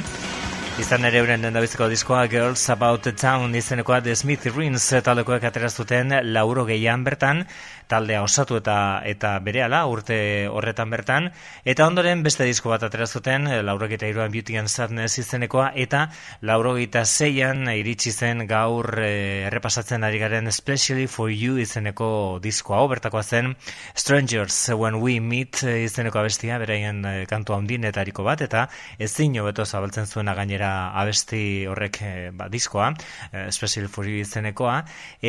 Izan 0.82 1.06
ere 1.06 1.20
euren 1.22 1.44
dendabiziko 1.46 1.86
diskoa 1.92 2.24
Girls 2.26 2.64
About 2.74 3.04
the 3.06 3.12
Town 3.14 3.54
izenekoa 3.54 4.00
The 4.02 4.16
Smith 4.18 4.48
Rings 4.56 4.88
taldekoek 5.06 5.44
atera 5.46 5.70
zuten 5.70 6.10
lauro 6.34 6.64
gehian 6.66 7.04
bertan, 7.06 7.44
taldea 7.92 8.24
osatu 8.24 8.58
eta 8.58 8.76
eta 9.06 9.36
berehala 9.46 9.84
urte 9.92 10.18
horretan 10.50 10.90
bertan, 10.90 11.28
eta 11.68 11.86
ondoren 11.86 12.24
beste 12.26 12.48
disko 12.48 12.72
bat 12.74 12.86
atera 12.88 13.06
zuten, 13.06 13.46
laurogeta 13.68 14.10
iruan 14.10 14.32
Beauty 14.34 14.58
and 14.58 14.72
Sadness 14.74 15.20
izenekoa, 15.22 15.68
eta 15.76 16.08
laurogeta 16.42 17.04
zeian 17.06 17.70
iritsi 17.70 18.12
zen 18.12 18.48
gaur 18.50 18.90
eh, 19.04 19.46
errepasatzen 19.52 20.04
ari 20.08 20.24
garen 20.24 20.50
Especially 20.50 21.06
for 21.06 21.30
You 21.30 21.60
izeneko 21.62 22.40
diskoa, 22.42 22.82
bertakoa 22.90 23.22
zen 23.24 23.54
Strangers 23.94 24.58
When 24.74 24.98
We 25.04 25.20
Meet 25.20 25.62
izeneko 25.84 26.24
abestia, 26.24 26.58
beraien 26.58 27.06
eh, 27.06 27.16
kantu 27.30 27.60
handinetariko 27.60 28.26
bat, 28.26 28.42
eta 28.42 28.66
ezin 28.98 29.38
hobeto 29.44 29.68
zabaltzen 29.68 30.10
zuena 30.10 30.34
gainera 30.34 30.71
abesti 31.02 31.44
horrek 31.72 32.02
eh, 32.08 32.30
ba, 32.36 32.50
diskoa, 32.52 32.92
eh, 33.32 33.50
Special 33.52 33.90
for 33.90 34.08
You 34.08 34.22
izenekoa, 34.26 34.78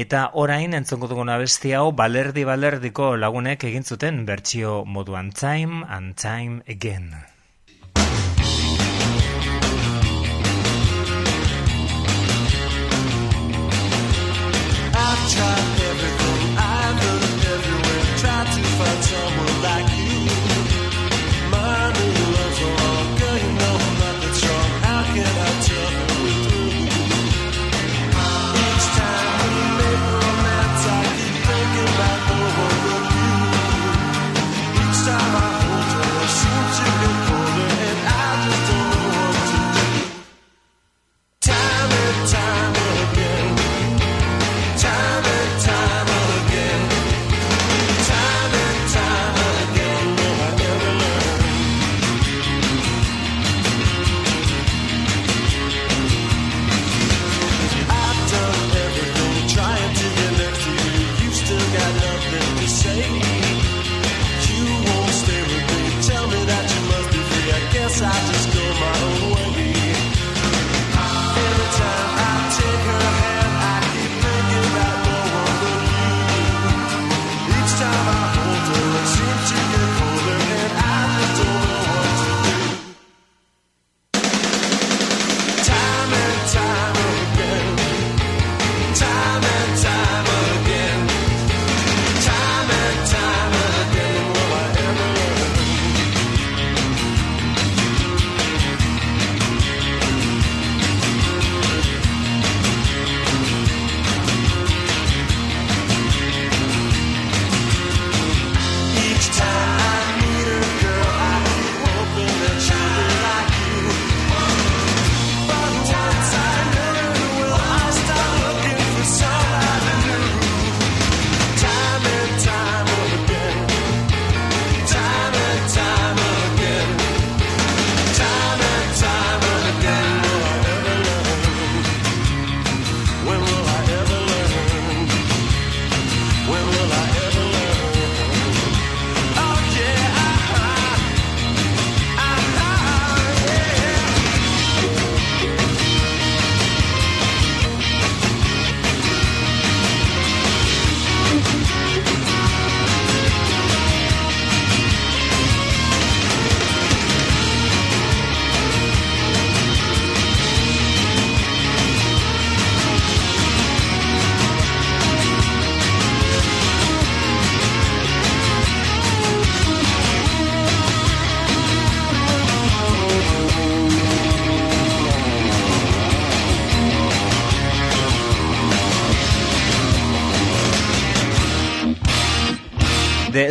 eta 0.05 0.29
orain 0.45 0.75
entzongo 0.79 1.11
dugun 1.11 1.33
abesti 1.33 1.75
hau 1.79 1.91
balerdi 1.93 2.47
balerdiko 2.49 3.15
lagunek 3.17 3.69
egin 3.73 3.85
zuten 3.85 4.25
bertsio 4.27 4.83
moduan 4.85 5.33
time 5.33 5.85
and 5.89 6.17
time 6.17 6.63
again. 6.69 7.32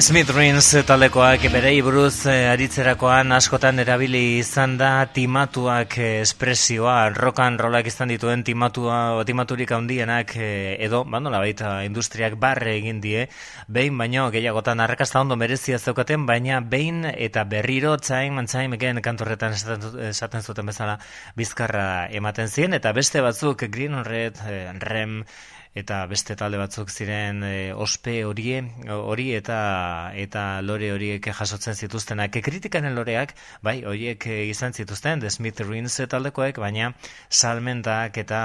Smith 0.02 0.32
Rings 0.34 0.65
taldekoak 0.90 1.44
berei 1.53 1.76
buruz 1.86 2.26
eh, 2.26 2.48
aritzerakoan 2.49 3.36
askotan 3.36 3.78
erabili 3.84 4.40
izan 4.40 4.73
da 4.80 5.06
timatuak 5.06 5.98
eh, 6.02 6.07
espresioa, 6.23 7.11
rock 7.14 7.44
and 7.44 7.61
rollak 7.61 7.86
izan 7.86 8.10
dituen 8.10 8.41
timatua, 8.41 9.22
timaturik 9.30 9.69
handienak 9.78 10.34
eh, 10.41 10.73
edo, 10.88 11.03
bando 11.06 11.30
baita 11.30 11.84
industriak 11.86 12.40
barre 12.41 12.73
egin 12.80 12.98
die, 13.03 13.28
behin 13.69 14.02
baino 14.02 14.26
gehiagotan 14.34 14.82
arrakasta 14.82 15.22
ondo 15.22 15.38
merezia 15.38 15.78
zeukaten, 15.78 16.26
baina 16.26 16.64
behin 16.65 17.06
eta 17.06 17.45
berriro 17.45 17.94
and 17.94 18.49
time 18.49 18.73
again 18.73 19.02
kantorretan 19.02 19.53
esaten, 19.53 20.41
zuten 20.41 20.65
bezala 20.65 20.98
bizkarra 21.36 22.07
ematen 22.10 22.48
ziren, 22.49 22.73
eta 22.73 22.91
beste 22.91 23.22
batzuk 23.22 23.69
Green 23.69 24.03
Red, 24.03 24.41
Rem, 24.82 25.26
eta 25.73 26.02
beste 26.11 26.35
talde 26.35 26.57
batzuk 26.60 26.89
ziren 26.91 27.45
e, 27.48 27.72
ospe 27.72 28.26
horie 28.27 28.60
hori 28.91 29.30
eta 29.38 30.11
eta 30.19 30.43
lore 30.61 30.89
horiek 30.91 31.30
jasotzen 31.31 31.77
zituztenak. 31.80 32.35
Kritikanen 32.43 32.95
loreak 32.95 33.31
bai 33.64 33.77
horiek 33.88 34.27
e, 34.27 34.38
izan 34.52 34.76
zituzten 34.76 35.22
The 35.23 35.31
Smith 35.31 35.61
Rings 35.64 35.95
taldekoek 36.11 36.60
baina 36.60 36.91
salmentak 37.30 38.19
eta 38.19 38.41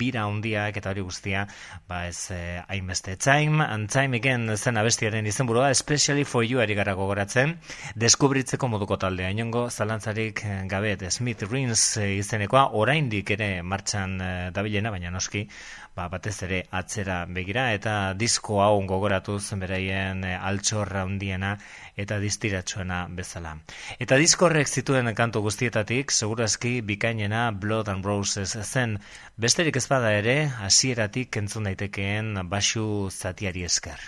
bira 0.00 0.24
handiak 0.24 0.78
eta 0.80 0.94
hori 0.94 1.04
guztia 1.04 1.46
ba 1.88 2.06
ez 2.08 2.30
e, 2.32 2.40
hainbeste. 2.68 3.18
Time 3.20 3.60
and 3.60 3.90
time 3.92 4.16
again 4.16 4.48
zen 4.56 4.80
abestiaren 4.80 5.26
izenburua 5.26 5.70
especially 5.70 6.24
for 6.24 6.44
you 6.44 6.60
ari 6.60 6.74
gara 6.74 6.94
gogoratzen. 6.94 7.58
Deskubritzeko 7.94 8.68
moduko 8.68 8.96
taldea. 8.96 9.28
Inongo 9.30 9.68
zalantzarik 9.68 10.44
gabe 10.66 10.96
The 10.96 11.10
Smith 11.10 11.44
Rings 11.50 11.98
e, 11.98 12.14
izenekoa. 12.22 12.70
Oraindik 12.72 13.36
ere 13.36 13.52
martxan 13.62 14.16
dabilena 14.54 14.90
baina 14.90 15.10
noski 15.12 15.44
ba, 15.96 16.08
batez 16.08 16.36
ere 16.46 16.60
atzera 16.80 17.24
begira 17.26 17.70
eta 17.76 17.94
disko 18.22 18.60
hau 18.64 18.80
gogoratuz 18.92 19.42
beraien 19.62 20.24
e, 20.24 20.34
altxorra 20.50 21.02
handiena 21.06 21.56
eta 21.96 22.18
distiratsuena 22.22 23.02
bezala. 23.20 23.56
Eta 23.98 24.18
disko 24.22 24.48
horrek 24.48 24.68
zituen 24.68 25.12
kantu 25.14 25.42
guztietatik, 25.48 26.10
segurazki 26.10 26.80
bikainena 26.80 27.50
Blood 27.52 27.88
and 27.88 28.04
Roses 28.04 28.56
zen 28.62 28.98
besterik 29.36 29.76
ez 29.76 29.86
bada 29.88 30.14
ere, 30.22 30.38
hasieratik 30.64 31.36
entzun 31.42 31.68
daitekeen 31.70 32.34
basu 32.48 33.10
zatiari 33.10 33.64
esker. 33.68 34.00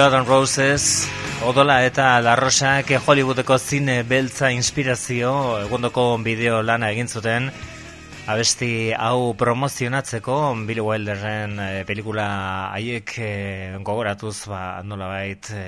Blood 0.00 0.14
and 0.14 0.26
Roses, 0.26 1.06
Odola 1.44 1.84
eta 1.84 2.22
La 2.24 2.32
Rosak 2.32 2.88
Hollywoodeko 3.04 3.58
zine 3.60 3.98
beltza 4.08 4.48
inspirazio 4.48 5.32
egondoko 5.66 6.04
bideo 6.24 6.62
lana 6.64 6.88
egin 6.94 7.10
zuten 7.12 7.50
abesti 8.26 8.92
hau 8.92 9.34
promozionatzeko 9.34 10.34
Billy 10.66 10.82
Wilderren 10.84 11.56
e, 11.58 11.84
pelikula 11.88 12.26
haiek 12.70 13.12
e, 13.18 13.30
gogoratuz 13.82 14.46
ba, 14.46 14.82
nolabait 14.86 15.48
e, 15.50 15.62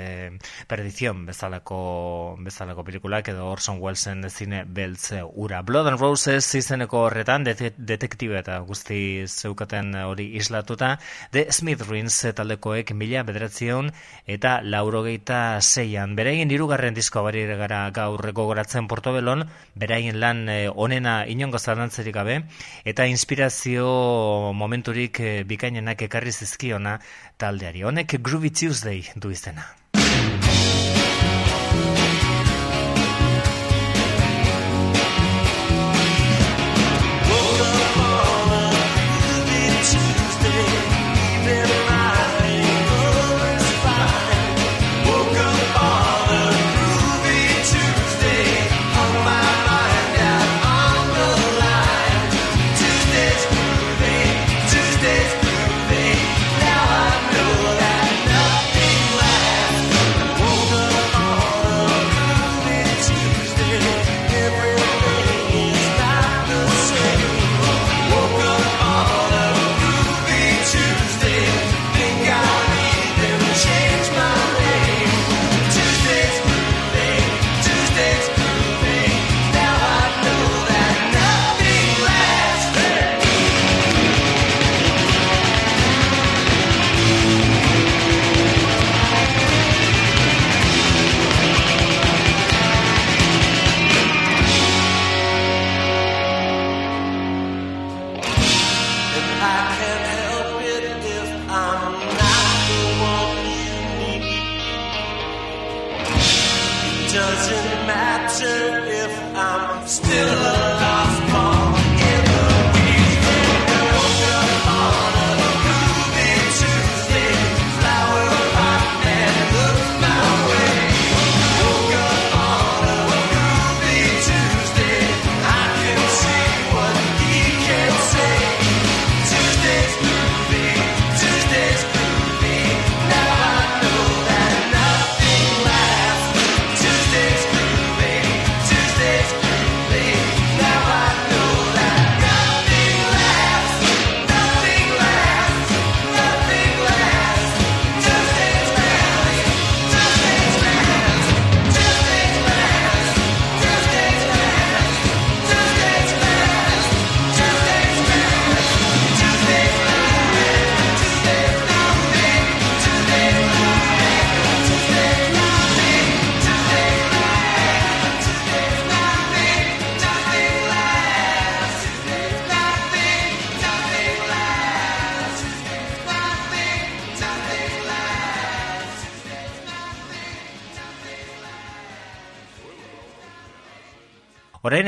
perdizion 0.68 1.24
bezalako, 1.26 2.36
bezalako 2.44 2.84
pelikulak 2.86 3.32
edo 3.32 3.48
Orson 3.50 3.80
Wellesen 3.82 4.28
zine 4.30 4.62
beltz 4.64 5.10
ura. 5.34 5.62
Blood 5.62 5.90
and 5.90 6.00
Roses 6.00 6.54
izeneko 6.54 7.06
horretan 7.08 7.42
det 7.48 7.72
detektibe 7.78 8.38
eta 8.38 8.60
guzti 8.68 9.24
zeukaten 9.26 9.96
hori 10.04 10.28
islatuta 10.38 10.98
The 11.32 11.48
Smith 11.50 11.88
Rings 11.88 12.20
taldekoek 12.36 12.94
mila 12.94 13.24
bederatzion 13.26 13.90
eta 14.26 14.60
laurogeita 14.62 15.58
zeian. 15.60 16.14
Beraien 16.14 16.50
irugarren 16.50 16.94
disko 16.94 17.24
bari 17.26 17.46
gara 17.56 17.88
gaur 17.90 18.30
gogoratzen 18.30 18.86
Portobelon, 18.92 19.48
beraien 19.74 20.20
lan 20.20 20.46
onena 20.76 21.22
inongo 21.26 21.58
zarantzerik 21.58 22.14
gabe, 22.14 22.42
eta 22.84 23.06
inspirazio 23.06 24.52
momenturik 24.54 25.20
eh, 25.20 25.44
bikainenak 25.44 26.02
ekarri 26.08 26.32
zizkiona 26.32 26.98
taldeari. 27.36 27.82
Honek 27.82 28.18
Groovy 28.22 28.50
Tuesday 28.50 29.04
du 29.16 29.30
izena. 29.30 29.68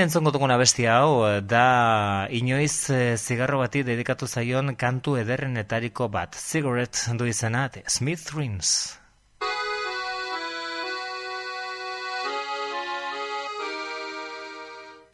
Entzongo 0.04 0.30
dugun 0.34 0.52
abestia 0.52 0.98
hau 1.00 1.24
eh, 1.26 1.40
da 1.40 2.26
inoiz 2.30 2.90
eh, 2.92 3.16
zigarro 3.16 3.58
bati 3.62 3.82
dedikatu 3.82 4.26
zaion 4.26 4.74
kantu 4.76 5.16
ederrenetariko 5.20 6.08
bat. 6.08 6.36
Cigarette 6.36 7.16
du 7.18 7.26
izena, 7.26 7.68
Smith 7.86 8.34
Rings. 8.34 8.98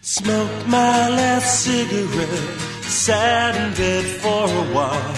Smoked 0.02 0.66
my 0.66 1.08
last 1.08 1.64
cigarette, 1.64 2.70
in 3.08 3.74
bed 3.74 4.04
for 4.22 4.44
a 4.44 4.64
while. 4.74 5.14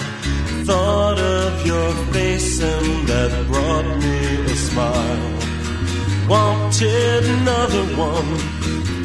Thought 0.65 1.19
of 1.19 1.65
your 1.65 1.91
face 2.13 2.61
and 2.61 3.07
that 3.07 3.47
brought 3.47 3.87
me 4.03 4.51
a 4.51 4.55
smile. 4.55 5.42
Wanted 6.27 7.25
another 7.25 7.83
one, 7.97 8.37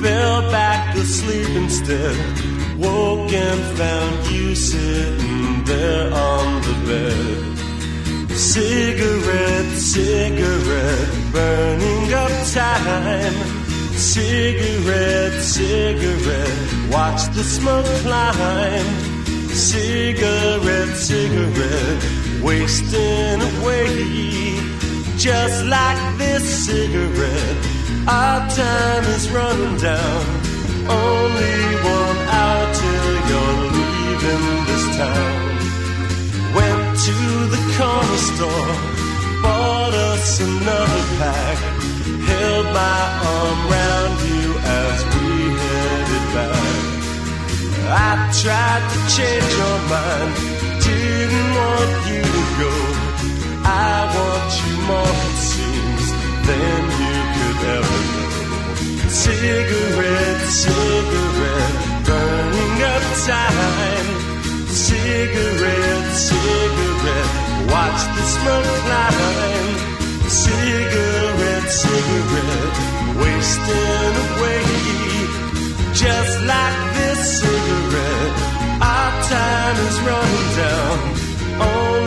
fell 0.01 0.43
back 0.51 0.95
asleep 0.97 1.49
instead. 1.51 2.17
Woke 2.79 3.33
and 3.33 3.61
found 3.77 4.27
you 4.31 4.55
sitting 4.55 5.65
there 5.65 6.13
on 6.13 6.63
the 6.63 6.77
bed. 6.87 7.49
Cigarette, 8.39 9.77
cigarette, 9.77 11.33
burning 11.33 12.15
up 12.15 12.31
time. 12.53 13.35
Cigarette, 13.97 15.43
cigarette, 15.43 16.93
watch 16.93 17.27
the 17.35 17.43
smoke 17.43 17.85
climb. 18.05 18.87
Cigarette, 19.51 20.97
cigarette, 20.97 22.43
wasting 22.43 23.43
away. 23.43 24.78
Just 25.19 25.65
like 25.65 26.17
this 26.17 26.67
cigarette, 26.67 27.57
our 28.07 28.49
time 28.51 29.05
is 29.17 29.29
running 29.33 29.77
down. 29.79 30.23
Only 30.89 31.59
one 31.83 32.19
hour 32.39 32.73
till 32.73 33.15
you're 33.29 33.59
leaving 33.75 34.65
this 34.69 34.85
town. 34.97 35.35
Went 36.55 36.99
to 37.07 37.17
the 37.51 37.61
corner 37.75 38.21
store, 38.31 38.71
bought 39.43 39.93
us 39.93 40.39
another 40.39 41.05
pack, 41.19 41.59
held 42.31 42.67
my 42.67 43.01
arm 43.35 43.59
round 43.75 44.17
you 44.31 44.47
as 44.55 44.99
we 45.15 45.27
headed 45.67 46.27
back. 46.33 46.79
I 47.91 48.31
tried 48.41 48.85
to 48.93 48.99
change 49.17 49.51
your 49.63 49.79
mind, 49.91 50.33
didn't 50.87 51.51
want 51.59 52.07
you 52.07 52.23
to 52.23 52.45
go. 52.63 52.88
I 53.69 54.01
want 54.17 54.51
you 54.65 54.75
more, 54.89 55.17
it 55.29 55.39
seems, 55.53 56.07
than 56.49 56.83
you 57.03 57.19
could 57.37 57.61
ever 57.77 58.01
know. 58.09 58.29
Cigarette, 59.13 60.45
cigarette, 60.65 61.77
burning 62.09 62.77
up 62.95 63.05
time. 63.29 64.09
Cigarette, 64.89 66.11
cigarette, 66.29 67.33
watch 67.73 68.01
the 68.17 68.25
smoke 68.37 68.73
climb. 68.87 69.71
Cigarette, 70.45 71.71
cigarette, 71.85 72.77
wasting 73.21 74.15
away. 74.29 74.65
Just 75.93 76.35
like 76.53 76.79
this 76.97 77.21
cigarette, 77.41 78.37
our 78.81 79.13
time 79.35 79.77
is 79.89 79.97
running 80.09 80.51
down. 80.63 80.99
Only 81.61 81.98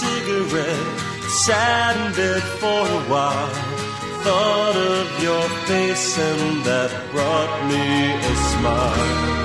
cigarette, 0.00 1.00
in 1.92 2.12
bed 2.16 2.44
for 2.60 2.84
a 2.98 3.02
while. 3.12 3.52
Thought 4.24 4.76
of 4.76 5.22
your 5.22 5.46
face 5.68 6.18
and 6.18 6.64
that 6.64 6.92
brought 7.12 7.54
me 7.68 7.84
a 8.30 8.34
smile. 8.50 9.40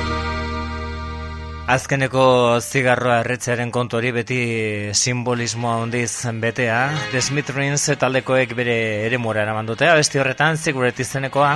Azkeneko 1.65 2.25
zigarroa 2.61 3.21
erretzearen 3.23 3.71
kontu 3.73 3.97
hori 3.97 4.11
beti 4.13 4.39
simbolismoa 4.93 5.79
handiz 5.81 6.11
betea. 6.43 6.91
The 7.11 7.21
Smith 7.21 7.49
Rings 7.55 7.89
taldekoek 7.97 8.53
bere 8.53 8.75
ere 9.07 9.17
mora 9.17 9.41
eraman 9.41 9.65
dute, 9.65 9.87
abesti 9.89 10.21
horretan 10.21 10.61
Cigarette 10.61 11.01
izenekoa. 11.01 11.55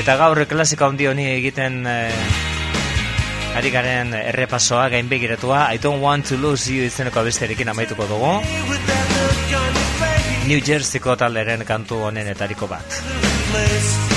Eta 0.00 0.16
gaur 0.16 0.40
klasika 0.48 0.88
handi 0.88 1.10
honi 1.10 1.28
egiten 1.34 1.82
eh, 1.86 2.63
ari 3.54 3.70
garen 3.70 4.14
errepasoa 4.18 4.88
gainbegiratua 4.94 5.68
I 5.74 5.78
don't 5.78 6.02
want 6.02 6.26
to 6.28 6.36
lose 6.36 6.72
you 6.72 6.86
izeneko 6.90 7.20
abestiarekin 7.20 7.68
amaituko 7.74 8.08
dugu. 8.10 8.32
New 10.48 10.60
Jerseyko 10.60 11.16
talderen 11.16 11.64
kantu 11.64 12.02
honenetariko 12.08 12.68
bat. 12.68 14.13